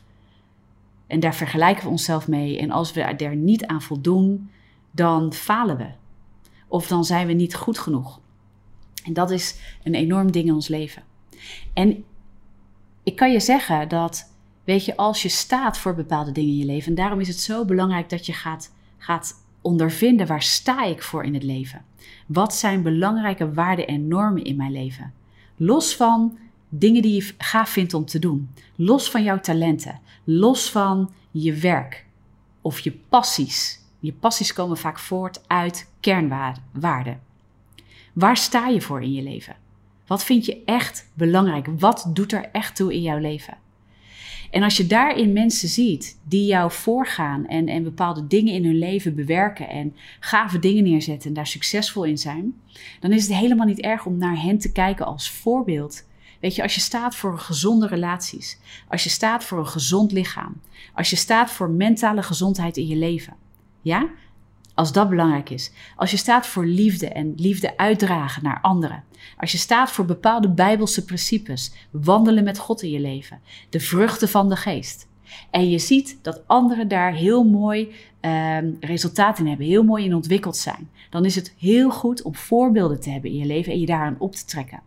en 1.07 1.19
daar 1.19 1.35
vergelijken 1.35 1.83
we 1.83 1.89
onszelf 1.89 2.27
mee. 2.27 2.59
En 2.59 2.71
als 2.71 2.93
we 2.93 3.01
er 3.01 3.35
niet 3.35 3.65
aan 3.65 3.81
voldoen, 3.81 4.49
dan 4.91 5.33
falen 5.33 5.77
we. 5.77 5.87
Of 6.67 6.87
dan 6.87 7.05
zijn 7.05 7.27
we 7.27 7.33
niet 7.33 7.55
goed 7.55 7.79
genoeg. 7.79 8.19
En 9.03 9.13
dat 9.13 9.31
is 9.31 9.59
een 9.83 9.95
enorm 9.95 10.31
ding 10.31 10.47
in 10.47 10.53
ons 10.53 10.67
leven. 10.67 11.03
En 11.73 12.03
ik 13.03 13.15
kan 13.15 13.31
je 13.31 13.39
zeggen 13.39 13.89
dat, 13.89 14.31
weet 14.63 14.85
je, 14.85 14.97
als 14.97 15.21
je 15.21 15.29
staat 15.29 15.77
voor 15.77 15.95
bepaalde 15.95 16.31
dingen 16.31 16.51
in 16.51 16.57
je 16.57 16.65
leven, 16.65 16.89
en 16.89 16.95
daarom 16.95 17.19
is 17.19 17.27
het 17.27 17.39
zo 17.39 17.65
belangrijk 17.65 18.09
dat 18.09 18.25
je 18.25 18.33
gaat, 18.33 18.73
gaat 18.97 19.43
ondervinden 19.61 20.27
waar 20.27 20.41
sta 20.41 20.83
ik 20.83 21.03
voor 21.03 21.23
in 21.23 21.33
het 21.33 21.43
leven. 21.43 21.85
Wat 22.27 22.55
zijn 22.55 22.81
belangrijke 22.81 23.53
waarden 23.53 23.87
en 23.87 24.07
normen 24.07 24.43
in 24.43 24.55
mijn 24.55 24.71
leven? 24.71 25.13
Los 25.55 25.95
van 25.95 26.37
dingen 26.69 27.01
die 27.01 27.13
je 27.13 27.33
gaaf 27.37 27.69
vindt 27.69 27.93
om 27.93 28.05
te 28.05 28.19
doen. 28.19 28.49
Los 28.75 29.09
van 29.09 29.23
jouw 29.23 29.39
talenten, 29.39 29.99
los 30.23 30.71
van 30.71 31.11
je 31.31 31.53
werk 31.53 32.05
of 32.61 32.79
je 32.79 32.91
passies. 32.91 33.79
Je 33.99 34.13
passies 34.13 34.53
komen 34.53 34.77
vaak 34.77 34.99
voort 34.99 35.41
uit 35.47 35.91
kernwaarden. 35.99 37.21
Waar 38.13 38.37
sta 38.37 38.67
je 38.67 38.81
voor 38.81 39.01
in 39.01 39.13
je 39.13 39.21
leven? 39.21 39.55
Wat 40.07 40.23
vind 40.23 40.45
je 40.45 40.61
echt 40.65 41.11
belangrijk? 41.13 41.67
Wat 41.79 42.09
doet 42.13 42.31
er 42.31 42.49
echt 42.51 42.75
toe 42.75 42.93
in 42.93 43.01
jouw 43.01 43.17
leven? 43.17 43.57
En 44.51 44.63
als 44.63 44.77
je 44.77 44.87
daarin 44.87 45.33
mensen 45.33 45.69
ziet 45.69 46.19
die 46.27 46.45
jou 46.45 46.71
voorgaan 46.71 47.47
en, 47.47 47.67
en 47.67 47.83
bepaalde 47.83 48.27
dingen 48.27 48.53
in 48.53 48.65
hun 48.65 48.77
leven 48.77 49.15
bewerken 49.15 49.69
en 49.69 49.95
gave 50.19 50.59
dingen 50.59 50.83
neerzetten 50.83 51.27
en 51.27 51.33
daar 51.33 51.47
succesvol 51.47 52.03
in 52.03 52.17
zijn, 52.17 52.53
dan 52.99 53.11
is 53.11 53.27
het 53.27 53.37
helemaal 53.37 53.65
niet 53.65 53.81
erg 53.81 54.05
om 54.05 54.17
naar 54.17 54.41
hen 54.41 54.57
te 54.57 54.71
kijken 54.71 55.05
als 55.05 55.31
voorbeeld. 55.31 56.03
Weet 56.39 56.55
je, 56.55 56.63
als 56.63 56.75
je 56.75 56.81
staat 56.81 57.15
voor 57.15 57.39
gezonde 57.39 57.87
relaties, 57.87 58.57
als 58.87 59.03
je 59.03 59.09
staat 59.09 59.43
voor 59.43 59.59
een 59.59 59.67
gezond 59.67 60.11
lichaam, 60.11 60.61
als 60.93 61.09
je 61.09 61.15
staat 61.15 61.51
voor 61.51 61.69
mentale 61.69 62.23
gezondheid 62.23 62.77
in 62.77 62.87
je 62.87 62.95
leven, 62.95 63.33
ja, 63.81 64.09
als 64.73 64.91
dat 64.91 65.09
belangrijk 65.09 65.49
is. 65.49 65.71
Als 65.95 66.11
je 66.11 66.17
staat 66.17 66.47
voor 66.47 66.65
liefde 66.65 67.09
en 67.09 67.33
liefde 67.35 67.77
uitdragen 67.77 68.43
naar 68.43 68.59
anderen. 68.61 69.03
Als 69.37 69.51
je 69.51 69.57
staat 69.57 69.91
voor 69.91 70.05
bepaalde 70.05 70.49
bijbelse 70.49 71.05
principes, 71.05 71.71
wandelen 71.91 72.43
met 72.43 72.57
God 72.57 72.81
in 72.81 72.89
je 72.89 72.99
leven, 72.99 73.39
de 73.69 73.79
vruchten 73.79 74.29
van 74.29 74.49
de 74.49 74.55
geest. 74.55 75.07
En 75.51 75.69
je 75.69 75.79
ziet 75.79 76.19
dat 76.21 76.47
anderen 76.47 76.87
daar 76.87 77.13
heel 77.13 77.43
mooi 77.43 77.93
uh, 78.21 78.57
resultaat 78.79 79.39
in 79.39 79.47
hebben, 79.47 79.65
heel 79.65 79.83
mooi 79.83 80.05
in 80.05 80.15
ontwikkeld 80.15 80.57
zijn. 80.57 80.89
Dan 81.09 81.25
is 81.25 81.35
het 81.35 81.53
heel 81.57 81.89
goed 81.89 82.21
om 82.21 82.35
voorbeelden 82.35 82.99
te 82.99 83.09
hebben 83.09 83.31
in 83.31 83.37
je 83.37 83.45
leven 83.45 83.71
en 83.73 83.79
je 83.79 83.85
daaraan 83.85 84.15
op 84.19 84.35
te 84.35 84.45
trekken. 84.45 84.81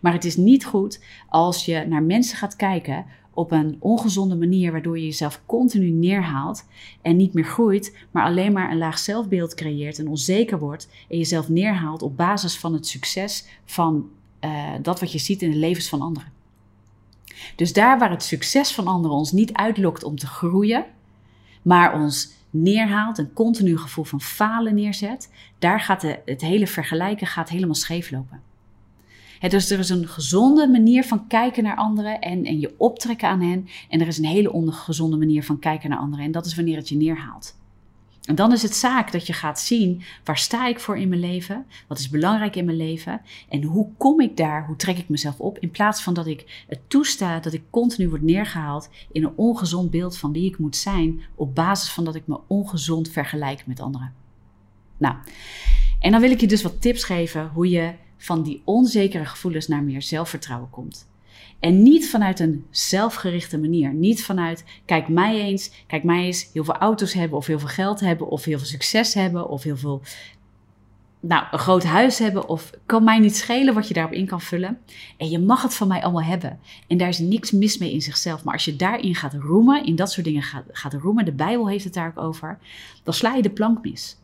Maar 0.00 0.12
het 0.12 0.24
is 0.24 0.36
niet 0.36 0.64
goed 0.64 1.04
als 1.28 1.64
je 1.64 1.84
naar 1.88 2.02
mensen 2.02 2.36
gaat 2.36 2.56
kijken 2.56 3.06
op 3.34 3.50
een 3.50 3.76
ongezonde 3.78 4.36
manier, 4.36 4.72
waardoor 4.72 4.98
je 4.98 5.04
jezelf 5.04 5.42
continu 5.46 5.90
neerhaalt 5.90 6.66
en 7.02 7.16
niet 7.16 7.32
meer 7.32 7.44
groeit, 7.44 7.96
maar 8.10 8.24
alleen 8.24 8.52
maar 8.52 8.70
een 8.70 8.78
laag 8.78 8.98
zelfbeeld 8.98 9.54
creëert 9.54 9.98
en 9.98 10.08
onzeker 10.08 10.58
wordt 10.58 10.88
en 11.08 11.16
jezelf 11.16 11.48
neerhaalt 11.48 12.02
op 12.02 12.16
basis 12.16 12.58
van 12.58 12.72
het 12.72 12.86
succes 12.86 13.46
van 13.64 14.08
uh, 14.40 14.70
dat 14.82 15.00
wat 15.00 15.12
je 15.12 15.18
ziet 15.18 15.42
in 15.42 15.50
de 15.50 15.56
levens 15.56 15.88
van 15.88 16.00
anderen. 16.00 16.32
Dus 17.56 17.72
daar 17.72 17.98
waar 17.98 18.10
het 18.10 18.22
succes 18.22 18.72
van 18.72 18.86
anderen 18.86 19.16
ons 19.16 19.32
niet 19.32 19.52
uitlokt 19.52 20.04
om 20.04 20.16
te 20.16 20.26
groeien, 20.26 20.84
maar 21.62 22.00
ons 22.00 22.32
neerhaalt, 22.50 23.18
een 23.18 23.32
continu 23.32 23.78
gevoel 23.78 24.04
van 24.04 24.20
falen 24.20 24.74
neerzet, 24.74 25.30
daar 25.58 25.80
gaat 25.80 26.00
de, 26.00 26.18
het 26.24 26.40
hele 26.40 26.66
vergelijken 26.66 27.26
gaat 27.26 27.48
helemaal 27.48 27.74
scheef 27.74 28.10
lopen 28.10 28.49
dus 29.48 29.70
er 29.70 29.78
is 29.78 29.88
een 29.88 30.08
gezonde 30.08 30.68
manier 30.68 31.04
van 31.04 31.26
kijken 31.26 31.62
naar 31.62 31.76
anderen 31.76 32.20
en, 32.20 32.44
en 32.44 32.60
je 32.60 32.74
optrekken 32.76 33.28
aan 33.28 33.40
hen. 33.40 33.68
En 33.88 34.00
er 34.00 34.06
is 34.06 34.18
een 34.18 34.24
hele 34.24 34.52
ongezonde 34.52 35.16
manier 35.16 35.44
van 35.44 35.58
kijken 35.58 35.90
naar 35.90 35.98
anderen. 35.98 36.24
En 36.24 36.32
dat 36.32 36.46
is 36.46 36.54
wanneer 36.54 36.76
het 36.76 36.88
je 36.88 36.96
neerhaalt. 36.96 37.58
En 38.24 38.34
dan 38.34 38.52
is 38.52 38.62
het 38.62 38.74
zaak 38.74 39.12
dat 39.12 39.26
je 39.26 39.32
gaat 39.32 39.60
zien 39.60 40.02
waar 40.24 40.38
sta 40.38 40.66
ik 40.66 40.80
voor 40.80 40.98
in 40.98 41.08
mijn 41.08 41.20
leven? 41.20 41.66
Wat 41.88 41.98
is 41.98 42.08
belangrijk 42.08 42.56
in 42.56 42.64
mijn 42.64 42.76
leven? 42.76 43.20
En 43.48 43.62
hoe 43.62 43.88
kom 43.96 44.20
ik 44.20 44.36
daar? 44.36 44.66
Hoe 44.66 44.76
trek 44.76 44.98
ik 44.98 45.08
mezelf 45.08 45.40
op? 45.40 45.58
In 45.58 45.70
plaats 45.70 46.02
van 46.02 46.14
dat 46.14 46.26
ik 46.26 46.64
het 46.68 46.80
toesta 46.86 47.40
dat 47.40 47.52
ik 47.52 47.62
continu 47.70 48.08
word 48.08 48.22
neergehaald 48.22 48.90
in 49.12 49.24
een 49.24 49.36
ongezond 49.36 49.90
beeld 49.90 50.16
van 50.16 50.32
wie 50.32 50.48
ik 50.48 50.58
moet 50.58 50.76
zijn, 50.76 51.20
op 51.34 51.54
basis 51.54 51.90
van 51.90 52.04
dat 52.04 52.14
ik 52.14 52.26
me 52.26 52.40
ongezond 52.46 53.08
vergelijk 53.08 53.66
met 53.66 53.80
anderen. 53.80 54.12
Nou, 54.96 55.14
en 56.00 56.10
dan 56.10 56.20
wil 56.20 56.30
ik 56.30 56.40
je 56.40 56.46
dus 56.46 56.62
wat 56.62 56.80
tips 56.80 57.04
geven 57.04 57.50
hoe 57.54 57.68
je 57.68 57.92
van 58.20 58.42
die 58.42 58.62
onzekere 58.64 59.24
gevoelens 59.24 59.68
naar 59.68 59.82
meer 59.82 60.02
zelfvertrouwen 60.02 60.70
komt. 60.70 61.08
En 61.60 61.82
niet 61.82 62.10
vanuit 62.10 62.40
een 62.40 62.64
zelfgerichte 62.70 63.58
manier. 63.58 63.94
Niet 63.94 64.24
vanuit, 64.24 64.64
kijk 64.84 65.08
mij 65.08 65.40
eens, 65.40 65.70
kijk 65.86 66.04
mij 66.04 66.24
eens 66.24 66.50
heel 66.52 66.64
veel 66.64 66.76
auto's 66.76 67.12
hebben, 67.12 67.38
of 67.38 67.46
heel 67.46 67.58
veel 67.58 67.68
geld 67.68 68.00
hebben, 68.00 68.28
of 68.28 68.44
heel 68.44 68.58
veel 68.58 68.66
succes 68.66 69.14
hebben, 69.14 69.48
of 69.48 69.62
heel 69.62 69.76
veel, 69.76 70.02
nou, 71.20 71.44
een 71.50 71.58
groot 71.58 71.84
huis 71.84 72.18
hebben, 72.18 72.48
of 72.48 72.70
kan 72.86 73.04
mij 73.04 73.18
niet 73.18 73.36
schelen 73.36 73.74
wat 73.74 73.88
je 73.88 73.94
daarop 73.94 74.12
in 74.12 74.26
kan 74.26 74.40
vullen. 74.40 74.78
En 75.16 75.30
je 75.30 75.38
mag 75.38 75.62
het 75.62 75.74
van 75.74 75.88
mij 75.88 76.02
allemaal 76.02 76.22
hebben. 76.22 76.58
En 76.86 76.98
daar 76.98 77.08
is 77.08 77.18
niks 77.18 77.50
mis 77.50 77.78
mee 77.78 77.92
in 77.92 78.02
zichzelf. 78.02 78.44
Maar 78.44 78.54
als 78.54 78.64
je 78.64 78.76
daarin 78.76 79.14
gaat 79.14 79.34
roemen, 79.34 79.84
in 79.84 79.96
dat 79.96 80.12
soort 80.12 80.26
dingen 80.26 80.42
gaat, 80.42 80.64
gaat 80.72 80.94
roemen, 80.94 81.24
de 81.24 81.32
Bijbel 81.32 81.68
heeft 81.68 81.84
het 81.84 81.94
daar 81.94 82.08
ook 82.16 82.24
over, 82.24 82.58
dan 83.02 83.14
sla 83.14 83.34
je 83.34 83.42
de 83.42 83.50
plank 83.50 83.82
mis. 83.82 84.18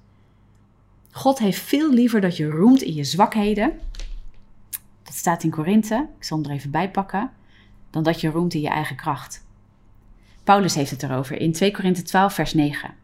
God 1.16 1.38
heeft 1.38 1.60
veel 1.60 1.92
liever 1.92 2.20
dat 2.20 2.36
je 2.36 2.46
roemt 2.46 2.82
in 2.82 2.94
je 2.94 3.04
zwakheden. 3.04 3.78
Dat 5.02 5.14
staat 5.14 5.42
in 5.42 5.50
Korinthe, 5.50 6.08
ik 6.18 6.24
zal 6.24 6.38
hem 6.38 6.46
er 6.46 6.56
even 6.56 6.70
bij 6.70 6.90
pakken. 6.90 7.30
Dan 7.90 8.02
dat 8.02 8.20
je 8.20 8.28
roemt 8.28 8.54
in 8.54 8.60
je 8.60 8.68
eigen 8.68 8.96
kracht. 8.96 9.46
Paulus 10.44 10.74
heeft 10.74 10.90
het 10.90 11.02
erover 11.02 11.40
in 11.40 11.52
2 11.52 11.72
Korinthe 11.72 12.02
12, 12.02 12.34
vers 12.34 12.54
9. 12.54 12.94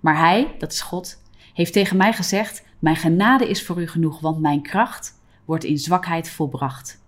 Maar 0.00 0.18
hij, 0.18 0.54
dat 0.58 0.72
is 0.72 0.80
God, 0.80 1.22
heeft 1.54 1.72
tegen 1.72 1.96
mij 1.96 2.12
gezegd: 2.12 2.64
Mijn 2.78 2.96
genade 2.96 3.48
is 3.48 3.64
voor 3.64 3.80
u 3.80 3.88
genoeg, 3.88 4.20
want 4.20 4.40
mijn 4.40 4.62
kracht 4.62 5.20
wordt 5.44 5.64
in 5.64 5.78
zwakheid 5.78 6.30
volbracht. 6.30 7.02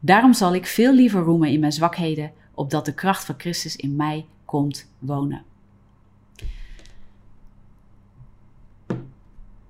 Daarom 0.00 0.32
zal 0.32 0.54
ik 0.54 0.66
veel 0.66 0.94
liever 0.94 1.20
roemen 1.22 1.48
in 1.48 1.60
mijn 1.60 1.72
zwakheden, 1.72 2.32
opdat 2.54 2.84
de 2.84 2.94
kracht 2.94 3.24
van 3.24 3.34
Christus 3.38 3.76
in 3.76 3.96
mij 3.96 4.26
komt 4.44 4.90
wonen. 4.98 5.44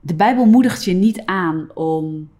De 0.04 0.14
Bijbel 0.14 0.44
moedigt 0.44 0.84
je 0.84 0.92
niet 0.92 1.24
aan 1.24 1.68
om 1.74 2.30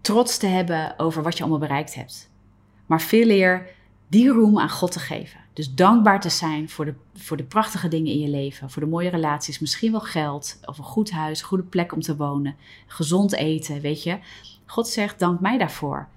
trots 0.00 0.38
te 0.38 0.46
hebben 0.46 0.98
over 0.98 1.22
wat 1.22 1.36
je 1.36 1.42
allemaal 1.42 1.60
bereikt 1.60 1.94
hebt. 1.94 2.30
Maar 2.86 3.00
veel 3.00 3.28
eer 3.28 3.70
die 4.08 4.28
roem 4.28 4.58
aan 4.58 4.70
God 4.70 4.92
te 4.92 4.98
geven. 4.98 5.40
Dus 5.52 5.74
dankbaar 5.74 6.20
te 6.20 6.28
zijn 6.28 6.68
voor 6.68 6.84
de, 6.84 6.94
voor 7.14 7.36
de 7.36 7.44
prachtige 7.44 7.88
dingen 7.88 8.12
in 8.12 8.20
je 8.20 8.28
leven. 8.28 8.70
Voor 8.70 8.82
de 8.82 8.88
mooie 8.88 9.10
relaties, 9.10 9.58
misschien 9.58 9.90
wel 9.90 10.00
geld. 10.00 10.58
Of 10.64 10.78
een 10.78 10.84
goed 10.84 11.10
huis, 11.10 11.40
een 11.40 11.46
goede 11.46 11.62
plek 11.62 11.92
om 11.92 12.00
te 12.00 12.16
wonen. 12.16 12.56
Gezond 12.86 13.32
eten, 13.34 13.80
weet 13.80 14.02
je. 14.02 14.18
God 14.66 14.88
zegt, 14.88 15.18
dank 15.18 15.40
mij 15.40 15.58
daarvoor. 15.58 16.08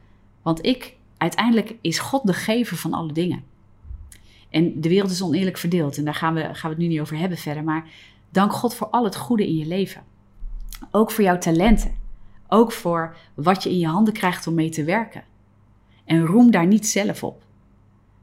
Want 0.41 0.65
ik, 0.65 0.95
uiteindelijk 1.17 1.75
is 1.81 1.99
God 1.99 2.25
de 2.25 2.33
gever 2.33 2.77
van 2.77 2.93
alle 2.93 3.13
dingen. 3.13 3.43
En 4.49 4.81
de 4.81 4.89
wereld 4.89 5.11
is 5.11 5.21
oneerlijk 5.21 5.57
verdeeld. 5.57 5.97
En 5.97 6.05
daar 6.05 6.15
gaan 6.15 6.33
we, 6.33 6.41
gaan 6.41 6.69
we 6.69 6.75
het 6.75 6.77
nu 6.77 6.87
niet 6.87 6.99
over 6.99 7.17
hebben 7.17 7.37
verder. 7.37 7.63
Maar 7.63 7.89
dank 8.29 8.53
God 8.53 8.75
voor 8.75 8.87
al 8.87 9.03
het 9.03 9.15
goede 9.15 9.47
in 9.47 9.55
je 9.55 9.65
leven. 9.65 10.03
Ook 10.91 11.11
voor 11.11 11.23
jouw 11.23 11.37
talenten. 11.37 11.95
Ook 12.47 12.71
voor 12.71 13.15
wat 13.33 13.63
je 13.63 13.69
in 13.69 13.79
je 13.79 13.87
handen 13.87 14.13
krijgt 14.13 14.47
om 14.47 14.53
mee 14.53 14.69
te 14.69 14.83
werken. 14.83 15.23
En 16.05 16.25
roem 16.25 16.51
daar 16.51 16.67
niet 16.67 16.87
zelf 16.87 17.23
op. 17.23 17.43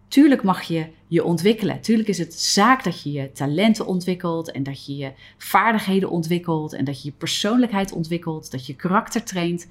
Tuurlijk 0.09 0.43
mag 0.43 0.63
je 0.63 0.87
je 1.07 1.25
ontwikkelen. 1.25 1.81
Tuurlijk 1.81 2.09
is 2.09 2.19
het 2.19 2.35
zaak 2.41 2.85
dat 2.85 3.03
je 3.03 3.13
je 3.13 3.33
talenten 3.33 3.87
ontwikkelt 3.87 4.51
en 4.51 4.63
dat 4.63 4.87
je 4.87 4.97
je 4.97 5.13
vaardigheden 5.39 6.11
ontwikkelt 6.11 6.73
en 6.73 6.85
dat 6.85 7.03
je 7.03 7.09
je 7.09 7.15
persoonlijkheid 7.19 7.93
ontwikkelt, 7.93 8.51
dat 8.51 8.67
je 8.67 8.77
karakter 8.77 9.23
traint. 9.23 9.69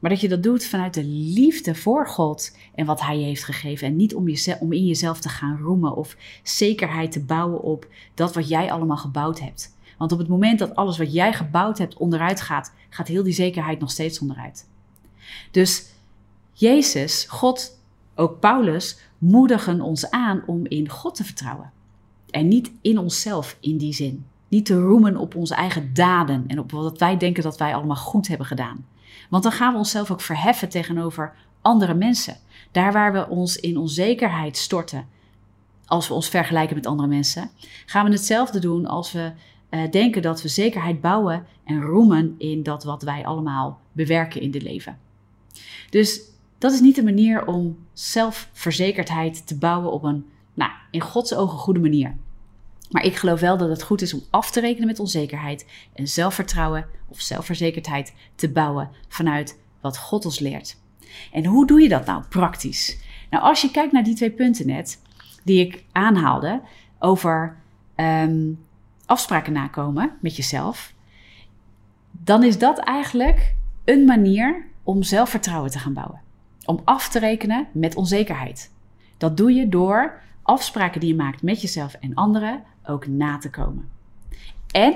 Maar 0.00 0.10
dat 0.10 0.20
je 0.20 0.28
dat 0.28 0.42
doet 0.42 0.64
vanuit 0.64 0.94
de 0.94 1.04
liefde 1.04 1.74
voor 1.74 2.08
God 2.08 2.56
en 2.74 2.86
wat 2.86 3.00
Hij 3.00 3.18
je 3.18 3.24
heeft 3.24 3.44
gegeven. 3.44 3.86
En 3.86 3.96
niet 3.96 4.14
om, 4.14 4.28
jezelf, 4.28 4.60
om 4.60 4.72
in 4.72 4.86
jezelf 4.86 5.20
te 5.20 5.28
gaan 5.28 5.58
roemen 5.58 5.96
of 5.96 6.16
zekerheid 6.42 7.12
te 7.12 7.20
bouwen 7.20 7.60
op 7.60 7.86
dat 8.14 8.34
wat 8.34 8.48
jij 8.48 8.72
allemaal 8.72 8.96
gebouwd 8.96 9.40
hebt. 9.40 9.73
Want 9.98 10.12
op 10.12 10.18
het 10.18 10.28
moment 10.28 10.58
dat 10.58 10.74
alles 10.74 10.98
wat 10.98 11.12
jij 11.12 11.32
gebouwd 11.32 11.78
hebt 11.78 11.96
onderuit 11.96 12.40
gaat, 12.40 12.72
gaat 12.88 13.08
heel 13.08 13.22
die 13.22 13.32
zekerheid 13.32 13.80
nog 13.80 13.90
steeds 13.90 14.18
onderuit. 14.18 14.68
Dus 15.50 15.86
Jezus, 16.52 17.26
God, 17.28 17.80
ook 18.14 18.40
Paulus, 18.40 18.98
moedigen 19.18 19.80
ons 19.80 20.10
aan 20.10 20.42
om 20.46 20.66
in 20.66 20.88
God 20.88 21.14
te 21.14 21.24
vertrouwen. 21.24 21.72
En 22.30 22.48
niet 22.48 22.72
in 22.80 22.98
onszelf 22.98 23.56
in 23.60 23.76
die 23.76 23.92
zin. 23.92 24.26
Niet 24.48 24.66
te 24.66 24.80
roemen 24.80 25.16
op 25.16 25.34
onze 25.34 25.54
eigen 25.54 25.94
daden 25.94 26.44
en 26.46 26.58
op 26.58 26.70
wat 26.70 26.98
wij 26.98 27.16
denken 27.16 27.42
dat 27.42 27.58
wij 27.58 27.74
allemaal 27.74 27.96
goed 27.96 28.28
hebben 28.28 28.46
gedaan. 28.46 28.86
Want 29.30 29.42
dan 29.42 29.52
gaan 29.52 29.72
we 29.72 29.78
onszelf 29.78 30.10
ook 30.10 30.20
verheffen 30.20 30.68
tegenover 30.68 31.34
andere 31.60 31.94
mensen. 31.94 32.36
Daar 32.70 32.92
waar 32.92 33.12
we 33.12 33.28
ons 33.28 33.56
in 33.56 33.78
onzekerheid 33.78 34.56
storten, 34.56 35.06
als 35.86 36.08
we 36.08 36.14
ons 36.14 36.28
vergelijken 36.28 36.76
met 36.76 36.86
andere 36.86 37.08
mensen, 37.08 37.50
gaan 37.86 38.04
we 38.04 38.10
hetzelfde 38.10 38.58
doen 38.58 38.86
als 38.86 39.12
we 39.12 39.32
uh, 39.74 39.90
denken 39.90 40.22
dat 40.22 40.42
we 40.42 40.48
zekerheid 40.48 41.00
bouwen 41.00 41.46
en 41.64 41.80
roemen 41.80 42.34
in 42.38 42.62
dat 42.62 42.84
wat 42.84 43.02
wij 43.02 43.24
allemaal 43.24 43.80
bewerken 43.92 44.40
in 44.40 44.50
dit 44.50 44.62
leven. 44.62 44.98
Dus 45.90 46.20
dat 46.58 46.72
is 46.72 46.80
niet 46.80 46.94
de 46.94 47.04
manier 47.04 47.46
om 47.46 47.78
zelfverzekerdheid 47.92 49.46
te 49.46 49.58
bouwen 49.58 49.92
op 49.92 50.02
een, 50.02 50.26
nou, 50.54 50.70
in 50.90 51.00
Gods 51.00 51.34
ogen 51.34 51.58
goede 51.58 51.80
manier. 51.80 52.16
Maar 52.90 53.04
ik 53.04 53.16
geloof 53.16 53.40
wel 53.40 53.56
dat 53.56 53.68
het 53.68 53.82
goed 53.82 54.02
is 54.02 54.14
om 54.14 54.22
af 54.30 54.50
te 54.50 54.60
rekenen 54.60 54.86
met 54.86 54.98
onzekerheid 54.98 55.66
en 55.92 56.08
zelfvertrouwen 56.08 56.86
of 57.08 57.20
zelfverzekerdheid 57.20 58.14
te 58.34 58.50
bouwen 58.50 58.90
vanuit 59.08 59.58
wat 59.80 59.98
God 59.98 60.24
ons 60.24 60.38
leert. 60.38 60.76
En 61.32 61.44
hoe 61.44 61.66
doe 61.66 61.80
je 61.80 61.88
dat 61.88 62.06
nou 62.06 62.22
praktisch? 62.28 62.98
Nou, 63.30 63.44
als 63.44 63.60
je 63.60 63.70
kijkt 63.70 63.92
naar 63.92 64.04
die 64.04 64.14
twee 64.14 64.30
punten 64.30 64.66
net, 64.66 65.02
die 65.44 65.66
ik 65.66 65.84
aanhaalde 65.92 66.62
over 66.98 67.56
um, 67.96 68.58
afspraken 69.06 69.52
nakomen 69.52 70.10
met 70.20 70.36
jezelf, 70.36 70.94
dan 72.10 72.42
is 72.42 72.58
dat 72.58 72.78
eigenlijk 72.78 73.54
een 73.84 74.04
manier 74.04 74.66
om 74.82 75.02
zelfvertrouwen 75.02 75.70
te 75.70 75.78
gaan 75.78 75.92
bouwen. 75.92 76.20
Om 76.64 76.80
af 76.84 77.08
te 77.08 77.18
rekenen 77.18 77.66
met 77.72 77.94
onzekerheid. 77.94 78.72
Dat 79.16 79.36
doe 79.36 79.52
je 79.52 79.68
door 79.68 80.20
afspraken 80.42 81.00
die 81.00 81.08
je 81.08 81.14
maakt 81.14 81.42
met 81.42 81.60
jezelf 81.60 81.94
en 81.94 82.14
anderen 82.14 82.62
ook 82.84 83.06
na 83.06 83.38
te 83.38 83.50
komen. 83.50 83.88
En 84.70 84.94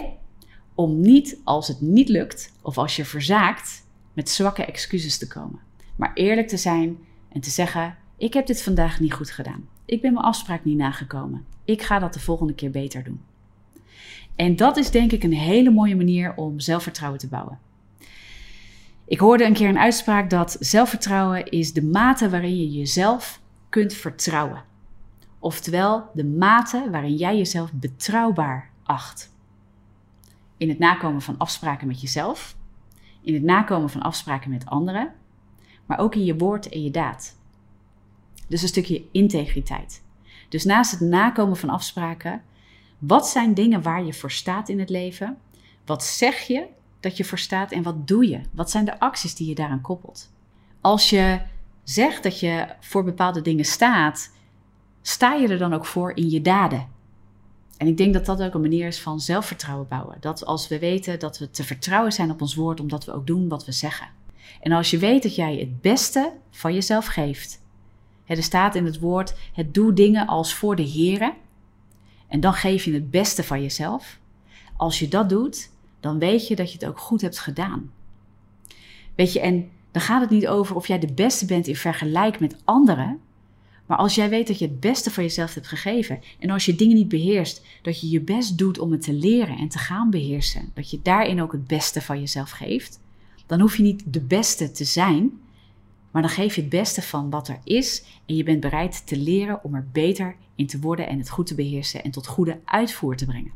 om 0.74 1.00
niet 1.00 1.40
als 1.44 1.68
het 1.68 1.80
niet 1.80 2.08
lukt 2.08 2.52
of 2.62 2.78
als 2.78 2.96
je 2.96 3.04
verzaakt 3.04 3.86
met 4.12 4.30
zwakke 4.30 4.64
excuses 4.64 5.18
te 5.18 5.26
komen. 5.26 5.60
Maar 5.96 6.12
eerlijk 6.14 6.48
te 6.48 6.56
zijn 6.56 6.98
en 7.28 7.40
te 7.40 7.50
zeggen: 7.50 7.96
Ik 8.16 8.34
heb 8.34 8.46
dit 8.46 8.62
vandaag 8.62 9.00
niet 9.00 9.12
goed 9.12 9.30
gedaan. 9.30 9.68
ik 9.84 10.00
ben 10.00 10.12
mijn 10.12 10.24
afspraak 10.24 10.64
niet 10.64 10.76
nagekomen. 10.76 11.44
Ik 11.64 11.82
ga 11.82 11.98
dat 11.98 12.12
de 12.12 12.20
volgende 12.20 12.54
keer 12.54 12.70
beter 12.70 13.04
doen. 13.04 13.20
En 14.38 14.56
dat 14.56 14.76
is 14.76 14.90
denk 14.90 15.12
ik 15.12 15.22
een 15.22 15.32
hele 15.32 15.70
mooie 15.70 15.96
manier 15.96 16.34
om 16.36 16.60
zelfvertrouwen 16.60 17.20
te 17.20 17.28
bouwen. 17.28 17.58
Ik 19.04 19.18
hoorde 19.18 19.44
een 19.44 19.52
keer 19.52 19.68
een 19.68 19.78
uitspraak 19.78 20.30
dat 20.30 20.56
zelfvertrouwen 20.60 21.44
is 21.46 21.72
de 21.72 21.82
mate 21.82 22.30
waarin 22.30 22.56
je 22.56 22.70
jezelf 22.70 23.40
kunt 23.68 23.92
vertrouwen. 23.92 24.62
Oftewel 25.38 26.10
de 26.14 26.24
mate 26.24 26.88
waarin 26.90 27.14
jij 27.14 27.36
jezelf 27.36 27.72
betrouwbaar 27.72 28.70
acht. 28.82 29.32
In 30.56 30.68
het 30.68 30.78
nakomen 30.78 31.22
van 31.22 31.38
afspraken 31.38 31.86
met 31.86 32.00
jezelf, 32.00 32.56
in 33.20 33.34
het 33.34 33.42
nakomen 33.42 33.90
van 33.90 34.02
afspraken 34.02 34.50
met 34.50 34.66
anderen, 34.66 35.12
maar 35.86 35.98
ook 35.98 36.14
in 36.14 36.24
je 36.24 36.36
woord 36.36 36.68
en 36.68 36.82
je 36.82 36.90
daad. 36.90 37.36
Dus 38.48 38.62
een 38.62 38.68
stukje 38.68 39.04
integriteit. 39.12 40.02
Dus 40.48 40.64
naast 40.64 40.90
het 40.90 41.00
nakomen 41.00 41.56
van 41.56 41.70
afspraken, 41.70 42.42
wat 42.98 43.28
zijn 43.28 43.54
dingen 43.54 43.82
waar 43.82 44.04
je 44.04 44.12
voor 44.12 44.30
staat 44.30 44.68
in 44.68 44.78
het 44.78 44.90
leven? 44.90 45.38
Wat 45.84 46.04
zeg 46.04 46.40
je 46.40 46.66
dat 47.00 47.16
je 47.16 47.24
voor 47.24 47.38
staat 47.38 47.72
en 47.72 47.82
wat 47.82 48.08
doe 48.08 48.28
je? 48.28 48.40
Wat 48.52 48.70
zijn 48.70 48.84
de 48.84 49.00
acties 49.00 49.34
die 49.34 49.48
je 49.48 49.54
daaraan 49.54 49.80
koppelt? 49.80 50.30
Als 50.80 51.10
je 51.10 51.40
zegt 51.82 52.22
dat 52.22 52.40
je 52.40 52.66
voor 52.80 53.04
bepaalde 53.04 53.42
dingen 53.42 53.64
staat, 53.64 54.32
sta 55.02 55.34
je 55.34 55.48
er 55.48 55.58
dan 55.58 55.72
ook 55.72 55.86
voor 55.86 56.16
in 56.16 56.30
je 56.30 56.42
daden? 56.42 56.88
En 57.76 57.86
ik 57.86 57.96
denk 57.96 58.14
dat 58.14 58.26
dat 58.26 58.42
ook 58.42 58.54
een 58.54 58.60
manier 58.60 58.86
is 58.86 59.00
van 59.00 59.20
zelfvertrouwen 59.20 59.88
bouwen. 59.88 60.16
Dat 60.20 60.44
als 60.44 60.68
we 60.68 60.78
weten 60.78 61.18
dat 61.18 61.38
we 61.38 61.50
te 61.50 61.64
vertrouwen 61.64 62.12
zijn 62.12 62.30
op 62.30 62.40
ons 62.40 62.54
woord, 62.54 62.80
omdat 62.80 63.04
we 63.04 63.12
ook 63.12 63.26
doen 63.26 63.48
wat 63.48 63.64
we 63.64 63.72
zeggen. 63.72 64.08
En 64.60 64.72
als 64.72 64.90
je 64.90 64.98
weet 64.98 65.22
dat 65.22 65.34
jij 65.34 65.56
het 65.56 65.80
beste 65.80 66.32
van 66.50 66.74
jezelf 66.74 67.06
geeft. 67.06 67.60
Er 68.26 68.42
staat 68.42 68.74
in 68.74 68.84
het 68.84 68.98
woord: 68.98 69.34
het 69.52 69.74
doe 69.74 69.92
dingen 69.92 70.26
als 70.26 70.54
voor 70.54 70.76
de 70.76 70.90
Here. 70.90 71.34
En 72.28 72.40
dan 72.40 72.52
geef 72.52 72.84
je 72.84 72.92
het 72.92 73.10
beste 73.10 73.44
van 73.44 73.62
jezelf. 73.62 74.18
Als 74.76 74.98
je 74.98 75.08
dat 75.08 75.28
doet, 75.28 75.70
dan 76.00 76.18
weet 76.18 76.48
je 76.48 76.56
dat 76.56 76.72
je 76.72 76.78
het 76.78 76.88
ook 76.88 76.98
goed 76.98 77.20
hebt 77.20 77.38
gedaan. 77.38 77.90
Weet 79.14 79.32
je, 79.32 79.40
en 79.40 79.70
dan 79.90 80.02
gaat 80.02 80.20
het 80.20 80.30
niet 80.30 80.48
over 80.48 80.76
of 80.76 80.86
jij 80.86 80.98
de 80.98 81.12
beste 81.12 81.46
bent 81.46 81.66
in 81.66 81.76
vergelijk 81.76 82.40
met 82.40 82.56
anderen. 82.64 83.20
Maar 83.86 83.98
als 83.98 84.14
jij 84.14 84.28
weet 84.28 84.46
dat 84.46 84.58
je 84.58 84.66
het 84.66 84.80
beste 84.80 85.10
van 85.10 85.22
jezelf 85.22 85.54
hebt 85.54 85.66
gegeven 85.66 86.20
en 86.38 86.50
als 86.50 86.66
je 86.66 86.74
dingen 86.74 86.96
niet 86.96 87.08
beheerst, 87.08 87.62
dat 87.82 88.00
je 88.00 88.08
je 88.08 88.20
best 88.20 88.58
doet 88.58 88.78
om 88.78 88.92
het 88.92 89.02
te 89.02 89.12
leren 89.12 89.56
en 89.56 89.68
te 89.68 89.78
gaan 89.78 90.10
beheersen, 90.10 90.70
dat 90.74 90.90
je 90.90 91.00
daarin 91.02 91.42
ook 91.42 91.52
het 91.52 91.66
beste 91.66 92.02
van 92.02 92.20
jezelf 92.20 92.50
geeft, 92.50 93.00
dan 93.46 93.60
hoef 93.60 93.76
je 93.76 93.82
niet 93.82 94.02
de 94.06 94.20
beste 94.20 94.70
te 94.70 94.84
zijn, 94.84 95.32
maar 96.10 96.22
dan 96.22 96.30
geef 96.30 96.54
je 96.54 96.60
het 96.60 96.70
beste 96.70 97.02
van 97.02 97.30
wat 97.30 97.48
er 97.48 97.58
is 97.64 98.04
en 98.26 98.36
je 98.36 98.42
bent 98.42 98.60
bereid 98.60 99.06
te 99.06 99.16
leren 99.16 99.64
om 99.64 99.74
er 99.74 99.88
beter 99.92 100.36
in 100.54 100.66
te 100.66 100.80
worden 100.80 101.08
en 101.08 101.18
het 101.18 101.30
goed 101.30 101.46
te 101.46 101.54
beheersen 101.54 102.04
en 102.04 102.10
tot 102.10 102.26
goede 102.26 102.60
uitvoer 102.64 103.16
te 103.16 103.26
brengen. 103.26 103.52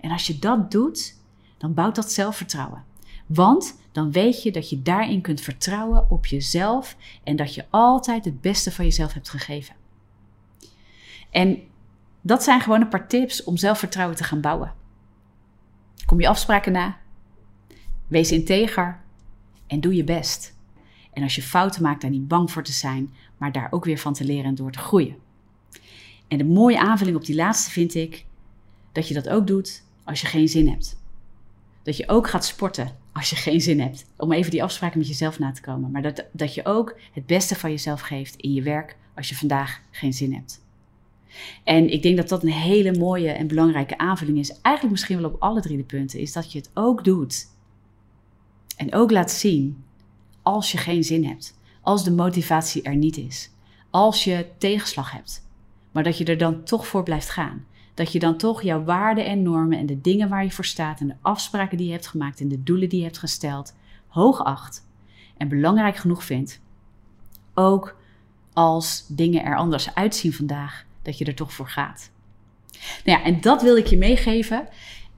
En 0.00 0.10
als 0.10 0.26
je 0.26 0.38
dat 0.38 0.70
doet, 0.70 1.16
dan 1.58 1.74
bouwt 1.74 1.94
dat 1.94 2.12
zelfvertrouwen. 2.12 2.84
Want 3.26 3.80
dan 3.92 4.12
weet 4.12 4.42
je 4.42 4.52
dat 4.52 4.70
je 4.70 4.82
daarin 4.82 5.20
kunt 5.20 5.40
vertrouwen 5.40 6.10
op 6.10 6.26
jezelf 6.26 6.96
en 7.24 7.36
dat 7.36 7.54
je 7.54 7.64
altijd 7.70 8.24
het 8.24 8.40
beste 8.40 8.72
van 8.72 8.84
jezelf 8.84 9.12
hebt 9.12 9.28
gegeven. 9.28 9.74
En 11.30 11.58
dat 12.20 12.42
zijn 12.42 12.60
gewoon 12.60 12.80
een 12.80 12.88
paar 12.88 13.08
tips 13.08 13.44
om 13.44 13.56
zelfvertrouwen 13.56 14.16
te 14.16 14.24
gaan 14.24 14.40
bouwen. 14.40 14.74
Kom 16.06 16.20
je 16.20 16.28
afspraken 16.28 16.72
na, 16.72 16.98
wees 18.06 18.32
integer 18.32 19.00
en 19.66 19.80
doe 19.80 19.94
je 19.94 20.04
best. 20.04 20.53
En 21.14 21.22
als 21.22 21.34
je 21.34 21.42
fouten 21.42 21.82
maakt, 21.82 22.00
daar 22.00 22.10
niet 22.10 22.28
bang 22.28 22.50
voor 22.50 22.62
te 22.62 22.72
zijn, 22.72 23.14
maar 23.36 23.52
daar 23.52 23.68
ook 23.70 23.84
weer 23.84 23.98
van 23.98 24.12
te 24.12 24.24
leren 24.24 24.44
en 24.44 24.54
door 24.54 24.72
te 24.72 24.78
groeien. 24.78 25.16
En 26.28 26.38
de 26.38 26.44
mooie 26.44 26.78
aanvulling 26.78 27.16
op 27.16 27.24
die 27.24 27.34
laatste 27.34 27.70
vind 27.70 27.94
ik 27.94 28.24
dat 28.92 29.08
je 29.08 29.14
dat 29.14 29.28
ook 29.28 29.46
doet 29.46 29.84
als 30.04 30.20
je 30.20 30.26
geen 30.26 30.48
zin 30.48 30.68
hebt. 30.68 31.02
Dat 31.82 31.96
je 31.96 32.08
ook 32.08 32.28
gaat 32.28 32.44
sporten 32.44 32.96
als 33.12 33.30
je 33.30 33.36
geen 33.36 33.60
zin 33.60 33.80
hebt. 33.80 34.06
Om 34.16 34.32
even 34.32 34.50
die 34.50 34.62
afspraken 34.62 34.98
met 34.98 35.08
jezelf 35.08 35.38
na 35.38 35.52
te 35.52 35.60
komen. 35.60 35.90
Maar 35.90 36.02
dat, 36.02 36.24
dat 36.32 36.54
je 36.54 36.64
ook 36.64 36.98
het 37.12 37.26
beste 37.26 37.54
van 37.54 37.70
jezelf 37.70 38.00
geeft 38.00 38.36
in 38.36 38.52
je 38.52 38.62
werk 38.62 38.96
als 39.14 39.28
je 39.28 39.36
vandaag 39.36 39.80
geen 39.90 40.12
zin 40.12 40.34
hebt. 40.34 40.62
En 41.64 41.92
ik 41.92 42.02
denk 42.02 42.16
dat 42.16 42.28
dat 42.28 42.42
een 42.42 42.52
hele 42.52 42.98
mooie 42.98 43.30
en 43.30 43.46
belangrijke 43.46 43.98
aanvulling 43.98 44.38
is. 44.38 44.60
Eigenlijk 44.60 44.90
misschien 44.90 45.20
wel 45.20 45.30
op 45.30 45.42
alle 45.42 45.60
drie 45.60 45.76
de 45.76 45.84
punten. 45.84 46.20
Is 46.20 46.32
dat 46.32 46.52
je 46.52 46.58
het 46.58 46.70
ook 46.74 47.04
doet. 47.04 47.46
En 48.76 48.94
ook 48.94 49.10
laat 49.10 49.30
zien 49.30 49.84
als 50.44 50.72
je 50.72 50.78
geen 50.78 51.04
zin 51.04 51.24
hebt. 51.24 51.58
Als 51.80 52.04
de 52.04 52.12
motivatie 52.12 52.82
er 52.82 52.96
niet 52.96 53.16
is. 53.16 53.50
Als 53.90 54.24
je 54.24 54.46
tegenslag 54.58 55.12
hebt. 55.12 55.46
Maar 55.92 56.02
dat 56.02 56.18
je 56.18 56.24
er 56.24 56.38
dan 56.38 56.64
toch 56.64 56.86
voor 56.86 57.02
blijft 57.02 57.30
gaan 57.30 57.64
dat 57.94 58.12
je 58.12 58.18
dan 58.18 58.36
toch 58.36 58.62
jouw 58.62 58.84
waarden 58.84 59.26
en 59.26 59.42
normen 59.42 59.78
en 59.78 59.86
de 59.86 60.00
dingen 60.00 60.28
waar 60.28 60.44
je 60.44 60.50
voor 60.50 60.64
staat 60.64 61.00
en 61.00 61.06
de 61.06 61.14
afspraken 61.20 61.76
die 61.76 61.86
je 61.86 61.92
hebt 61.92 62.06
gemaakt 62.06 62.40
en 62.40 62.48
de 62.48 62.62
doelen 62.62 62.88
die 62.88 62.98
je 62.98 63.04
hebt 63.04 63.18
gesteld 63.18 63.74
hoog 64.06 64.44
acht 64.44 64.86
en 65.36 65.48
belangrijk 65.48 65.96
genoeg 65.96 66.24
vindt. 66.24 66.60
Ook 67.54 67.96
als 68.52 69.04
dingen 69.08 69.44
er 69.44 69.56
anders 69.56 69.94
uitzien 69.94 70.32
vandaag, 70.32 70.84
dat 71.02 71.18
je 71.18 71.24
er 71.24 71.34
toch 71.34 71.52
voor 71.52 71.68
gaat. 71.68 72.10
Nou 73.04 73.18
ja, 73.18 73.24
en 73.24 73.40
dat 73.40 73.62
wil 73.62 73.76
ik 73.76 73.86
je 73.86 73.96
meegeven. 73.96 74.68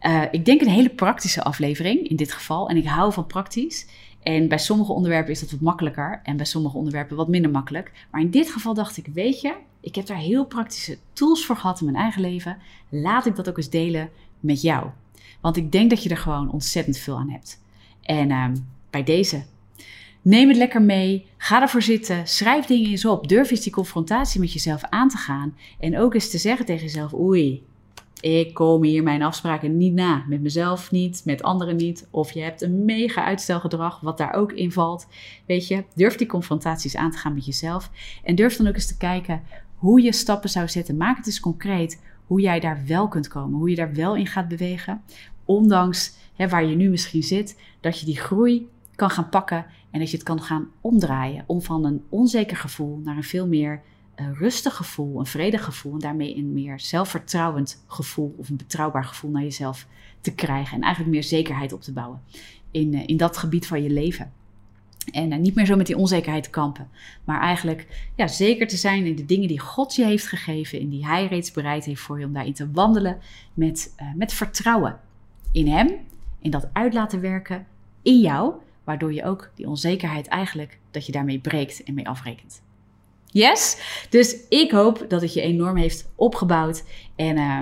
Uh, 0.01 0.23
ik 0.31 0.45
denk 0.45 0.61
een 0.61 0.69
hele 0.69 0.95
praktische 0.95 1.43
aflevering 1.43 2.09
in 2.09 2.17
dit 2.17 2.33
geval. 2.33 2.69
En 2.69 2.77
ik 2.77 2.87
hou 2.87 3.13
van 3.13 3.27
praktisch. 3.27 3.87
En 4.27 4.49
bij 4.49 4.59
sommige 4.59 4.93
onderwerpen 4.93 5.33
is 5.33 5.41
dat 5.41 5.51
wat 5.51 5.61
makkelijker 5.61 6.21
en 6.23 6.37
bij 6.37 6.47
sommige 6.47 6.77
onderwerpen 6.77 7.17
wat 7.17 7.29
minder 7.29 7.51
makkelijk. 7.51 7.93
Maar 8.11 8.21
in 8.21 8.31
dit 8.31 8.51
geval 8.51 8.75
dacht 8.75 8.97
ik, 8.97 9.07
weet 9.13 9.41
je, 9.41 9.55
ik 9.81 9.95
heb 9.95 10.07
daar 10.07 10.17
heel 10.17 10.47
praktische 10.47 10.99
tools 11.13 11.47
voor 11.47 11.57
gehad 11.57 11.81
in 11.81 11.87
mijn 11.87 11.99
eigen 11.99 12.21
leven. 12.21 12.59
Laat 12.89 13.27
ik 13.27 13.37
dat 13.37 13.49
ook 13.49 13.57
eens 13.57 13.71
delen 13.71 14.11
met 14.41 14.63
jou. 14.63 14.87
Want 15.41 15.57
ik 15.57 15.73
denk 15.73 15.91
dat 15.91 16.03
je 16.03 16.09
er 16.09 16.17
gewoon 16.17 16.51
ontzettend 16.51 16.99
veel 16.99 17.17
aan 17.17 17.31
hebt. 17.31 17.63
En 18.03 18.31
uh, 18.31 18.49
bij 18.91 19.05
deze, 19.05 19.45
neem 20.23 20.49
het 20.49 20.57
lekker 20.57 20.83
mee. 20.83 21.27
Ga 21.37 21.63
ervoor 21.63 21.83
zitten. 21.83 22.27
Schrijf 22.27 22.67
dingen 22.67 22.91
eens 22.91 23.05
op. 23.05 23.29
Durf 23.29 23.51
eens 23.51 23.61
die 23.61 23.73
confrontatie 23.73 24.41
met 24.41 24.53
jezelf 24.53 24.83
aan 24.83 25.09
te 25.09 25.17
gaan. 25.17 25.57
En 25.79 25.99
ook 25.99 26.15
eens 26.15 26.31
te 26.31 26.39
zeggen 26.39 26.67
tegen 26.67 26.83
jezelf: 26.83 27.15
Oei, 27.15 27.63
ik 28.21 28.55
kom 28.55 28.83
hier 28.83 29.03
mijn 29.03 29.23
afspraken 29.23 29.77
niet 29.77 29.93
na. 29.93 30.25
Met 30.29 30.41
mezelf 30.41 30.91
niet, 30.91 31.23
met 31.25 31.43
anderen 31.43 31.77
niet. 31.77 32.09
Of 32.11 32.33
je 32.33 32.41
hebt 32.41 32.63
een 32.63 32.85
mega 32.85 33.25
uitstelgedrag, 33.25 34.01
wat 34.01 34.19
daar 34.19 34.35
ook 34.35 34.53
in 34.53 34.73
valt. 34.73 35.07
Weet 35.47 35.69
je, 35.69 35.85
durf 35.95 36.17
die 36.17 36.27
confrontaties 36.27 36.97
aan 36.97 37.11
te 37.11 37.19
gaan 37.19 37.35
met 37.35 37.47
jezelf. 37.47 37.91
En 38.25 38.35
durf 38.35 38.57
dan 38.57 38.67
ook 38.67 38.75
eens 38.75 38.87
te 38.87 38.97
kijken 38.97 39.43
hoe 39.75 40.03
je 40.03 40.13
stappen 40.13 40.51
zou 40.51 40.69
zetten. 40.69 40.97
Maak 40.97 41.17
het 41.17 41.27
eens 41.27 41.41
concreet 41.41 42.03
hoe 42.27 42.41
jij 42.41 42.61
daar 42.61 42.83
wel 42.87 43.09
kunt 43.09 43.29
komen. 43.29 43.59
Hoe 43.59 43.71
je 43.71 43.77
daar 43.77 43.95
wel 43.95 44.17
in 44.17 44.27
gaat 44.27 44.49
bewegen. 44.49 45.03
Ondanks 45.45 46.17
hè, 46.35 46.49
waar 46.49 46.65
je 46.65 46.77
nu 46.77 46.89
misschien 46.89 47.23
zit, 47.23 47.61
dat 47.81 48.01
je 48.01 48.07
die 48.07 48.19
groei 48.19 48.69
kan 48.95 49.11
gaan 49.11 49.29
pakken. 49.29 49.67
En 49.91 49.99
dat 49.99 50.11
je 50.11 50.17
het 50.17 50.27
kan 50.27 50.43
gaan 50.43 50.69
omdraaien. 50.81 51.45
Om 51.47 51.63
van 51.63 51.85
een 51.85 52.03
onzeker 52.09 52.57
gevoel 52.57 53.01
naar 53.05 53.17
een 53.17 53.25
veel 53.25 53.47
meer 53.47 53.83
een 54.17 54.35
rustig 54.35 54.77
gevoel, 54.77 55.19
een 55.19 55.27
vredig 55.27 55.65
gevoel 55.65 55.93
en 55.93 55.99
daarmee 55.99 56.37
een 56.37 56.53
meer 56.53 56.81
zelfvertrouwend 56.81 57.85
gevoel 57.87 58.35
of 58.37 58.49
een 58.49 58.57
betrouwbaar 58.57 59.05
gevoel 59.05 59.31
naar 59.31 59.43
jezelf 59.43 59.87
te 60.21 60.35
krijgen 60.35 60.77
en 60.77 60.83
eigenlijk 60.83 61.15
meer 61.15 61.25
zekerheid 61.25 61.73
op 61.73 61.83
te 61.83 61.93
bouwen 61.93 62.21
in, 62.71 62.95
eh, 62.95 63.03
in 63.07 63.17
dat 63.17 63.37
gebied 63.37 63.67
van 63.67 63.83
je 63.83 63.91
leven. 63.91 64.33
En 65.13 65.33
uh, 65.33 65.39
niet 65.39 65.55
meer 65.55 65.67
zo 65.67 65.77
met 65.77 65.87
die 65.87 65.97
onzekerheid 65.97 66.43
te 66.43 66.51
kampen, 66.51 66.89
maar 67.25 67.41
eigenlijk 67.41 68.11
ja, 68.15 68.27
zeker 68.27 68.67
te 68.67 68.77
zijn 68.77 69.07
in 69.07 69.17
de 69.17 69.25
dingen 69.25 69.49
die 69.49 69.61
God 69.61 69.95
je 69.95 70.05
heeft 70.05 70.27
gegeven, 70.27 70.81
in 70.81 70.89
die 70.89 71.07
Hij 71.07 71.27
reeds 71.27 71.53
bereid 71.53 71.85
heeft 71.85 72.01
voor 72.01 72.19
je 72.19 72.27
om 72.27 72.33
daarin 72.33 72.53
te 72.53 72.71
wandelen 72.71 73.19
met, 73.55 73.95
uh, 74.01 74.15
met 74.15 74.33
vertrouwen 74.33 75.01
in 75.53 75.69
Hem, 75.69 75.97
in 76.41 76.51
dat 76.51 76.69
uit 76.73 76.95
laten 76.95 77.21
werken 77.21 77.67
in 78.03 78.21
jou, 78.21 78.55
waardoor 78.85 79.13
je 79.13 79.25
ook 79.25 79.51
die 79.55 79.69
onzekerheid 79.69 80.27
eigenlijk, 80.27 80.79
dat 80.91 81.07
je 81.07 81.13
daarmee 81.13 81.39
breekt 81.39 81.83
en 81.83 81.95
mee 81.95 82.09
afrekent. 82.09 82.63
Yes? 83.37 83.77
Dus 84.09 84.37
ik 84.49 84.71
hoop 84.71 85.05
dat 85.09 85.21
het 85.21 85.35
je 85.35 85.41
enorm 85.41 85.77
heeft 85.77 86.09
opgebouwd. 86.15 86.85
En 87.17 87.37
uh, 87.37 87.61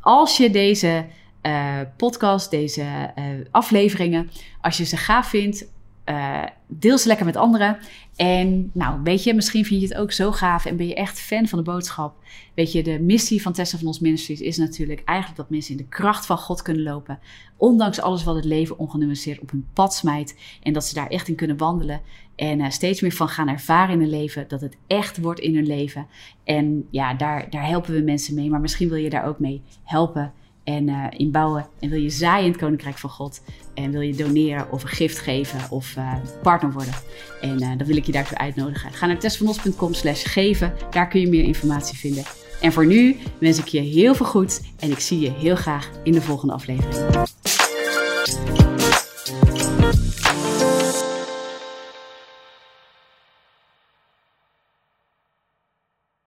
als 0.00 0.36
je 0.36 0.50
deze 0.50 1.06
uh, 1.42 1.80
podcast, 1.96 2.50
deze 2.50 3.12
uh, 3.18 3.24
afleveringen, 3.50 4.30
als 4.60 4.76
je 4.76 4.84
ze 4.84 4.96
gaaf 4.96 5.28
vindt, 5.28 5.66
uh, 6.06 6.44
deel 6.66 6.98
ze 6.98 7.08
lekker 7.08 7.26
met 7.26 7.36
anderen. 7.36 7.78
En 8.16 8.70
nou, 8.74 9.00
weet 9.02 9.22
je, 9.22 9.34
misschien 9.34 9.64
vind 9.64 9.80
je 9.80 9.88
het 9.88 9.96
ook 9.96 10.12
zo 10.12 10.32
gaaf 10.32 10.64
en 10.64 10.76
ben 10.76 10.86
je 10.86 10.94
echt 10.94 11.20
fan 11.20 11.48
van 11.48 11.58
de 11.58 11.64
boodschap. 11.64 12.14
Weet 12.54 12.72
je, 12.72 12.82
de 12.82 13.00
missie 13.00 13.42
van 13.42 13.52
Tessa 13.52 13.78
van 13.78 13.86
ons 13.86 14.00
Ministries 14.00 14.40
is 14.40 14.56
natuurlijk 14.56 15.02
eigenlijk 15.04 15.38
dat 15.38 15.50
mensen 15.50 15.70
in 15.70 15.76
de 15.76 15.88
kracht 15.88 16.26
van 16.26 16.38
God 16.38 16.62
kunnen 16.62 16.82
lopen. 16.82 17.18
Ondanks 17.56 18.00
alles 18.00 18.24
wat 18.24 18.34
het 18.34 18.44
leven 18.44 18.78
ongenuanceerd 18.78 19.40
op 19.40 19.50
hun 19.50 19.66
pad 19.72 19.94
smijt. 19.94 20.38
En 20.62 20.72
dat 20.72 20.84
ze 20.84 20.94
daar 20.94 21.08
echt 21.08 21.28
in 21.28 21.34
kunnen 21.34 21.56
wandelen. 21.56 22.00
En 22.36 22.58
uh, 22.58 22.70
steeds 22.70 23.00
meer 23.00 23.12
van 23.12 23.28
gaan 23.28 23.48
ervaren 23.48 23.94
in 23.94 24.00
hun 24.00 24.10
leven. 24.10 24.48
Dat 24.48 24.60
het 24.60 24.76
echt 24.86 25.18
wordt 25.18 25.40
in 25.40 25.54
hun 25.54 25.66
leven. 25.66 26.06
En 26.44 26.86
ja, 26.90 27.14
daar, 27.14 27.50
daar 27.50 27.66
helpen 27.66 27.94
we 27.94 28.00
mensen 28.00 28.34
mee. 28.34 28.50
Maar 28.50 28.60
misschien 28.60 28.88
wil 28.88 28.98
je 28.98 29.10
daar 29.10 29.26
ook 29.26 29.38
mee 29.38 29.62
helpen 29.82 30.32
en 30.76 30.88
uh, 30.88 31.06
inbouwen 31.16 31.66
en 31.80 31.90
wil 31.90 32.00
je 32.00 32.10
zaaien 32.10 32.44
in 32.44 32.50
het 32.50 32.60
Koninkrijk 32.60 32.98
van 32.98 33.10
God 33.10 33.42
en 33.74 33.90
wil 33.90 34.00
je 34.00 34.14
doneren 34.14 34.72
of 34.72 34.82
een 34.82 34.88
gift 34.88 35.18
geven 35.18 35.60
of 35.70 35.96
uh, 35.96 36.14
partner 36.42 36.72
worden. 36.72 36.94
En 37.40 37.62
uh, 37.62 37.68
dan 37.76 37.86
wil 37.86 37.96
ik 37.96 38.06
je 38.06 38.12
daartoe 38.12 38.38
uitnodigen. 38.38 38.92
Ga 38.92 39.06
naar 39.06 39.18
testvanos.com 39.18 39.94
slash 39.94 40.32
geven, 40.32 40.72
daar 40.90 41.08
kun 41.08 41.20
je 41.20 41.28
meer 41.28 41.44
informatie 41.44 41.98
vinden. 41.98 42.24
En 42.60 42.72
voor 42.72 42.86
nu 42.86 43.16
wens 43.38 43.58
ik 43.58 43.68
je 43.68 43.80
heel 43.80 44.14
veel 44.14 44.26
goed 44.26 44.60
en 44.78 44.90
ik 44.90 44.98
zie 44.98 45.20
je 45.20 45.30
heel 45.30 45.56
graag 45.56 45.90
in 46.02 46.12
de 46.12 46.22
volgende 46.22 46.54
aflevering. 46.54 47.28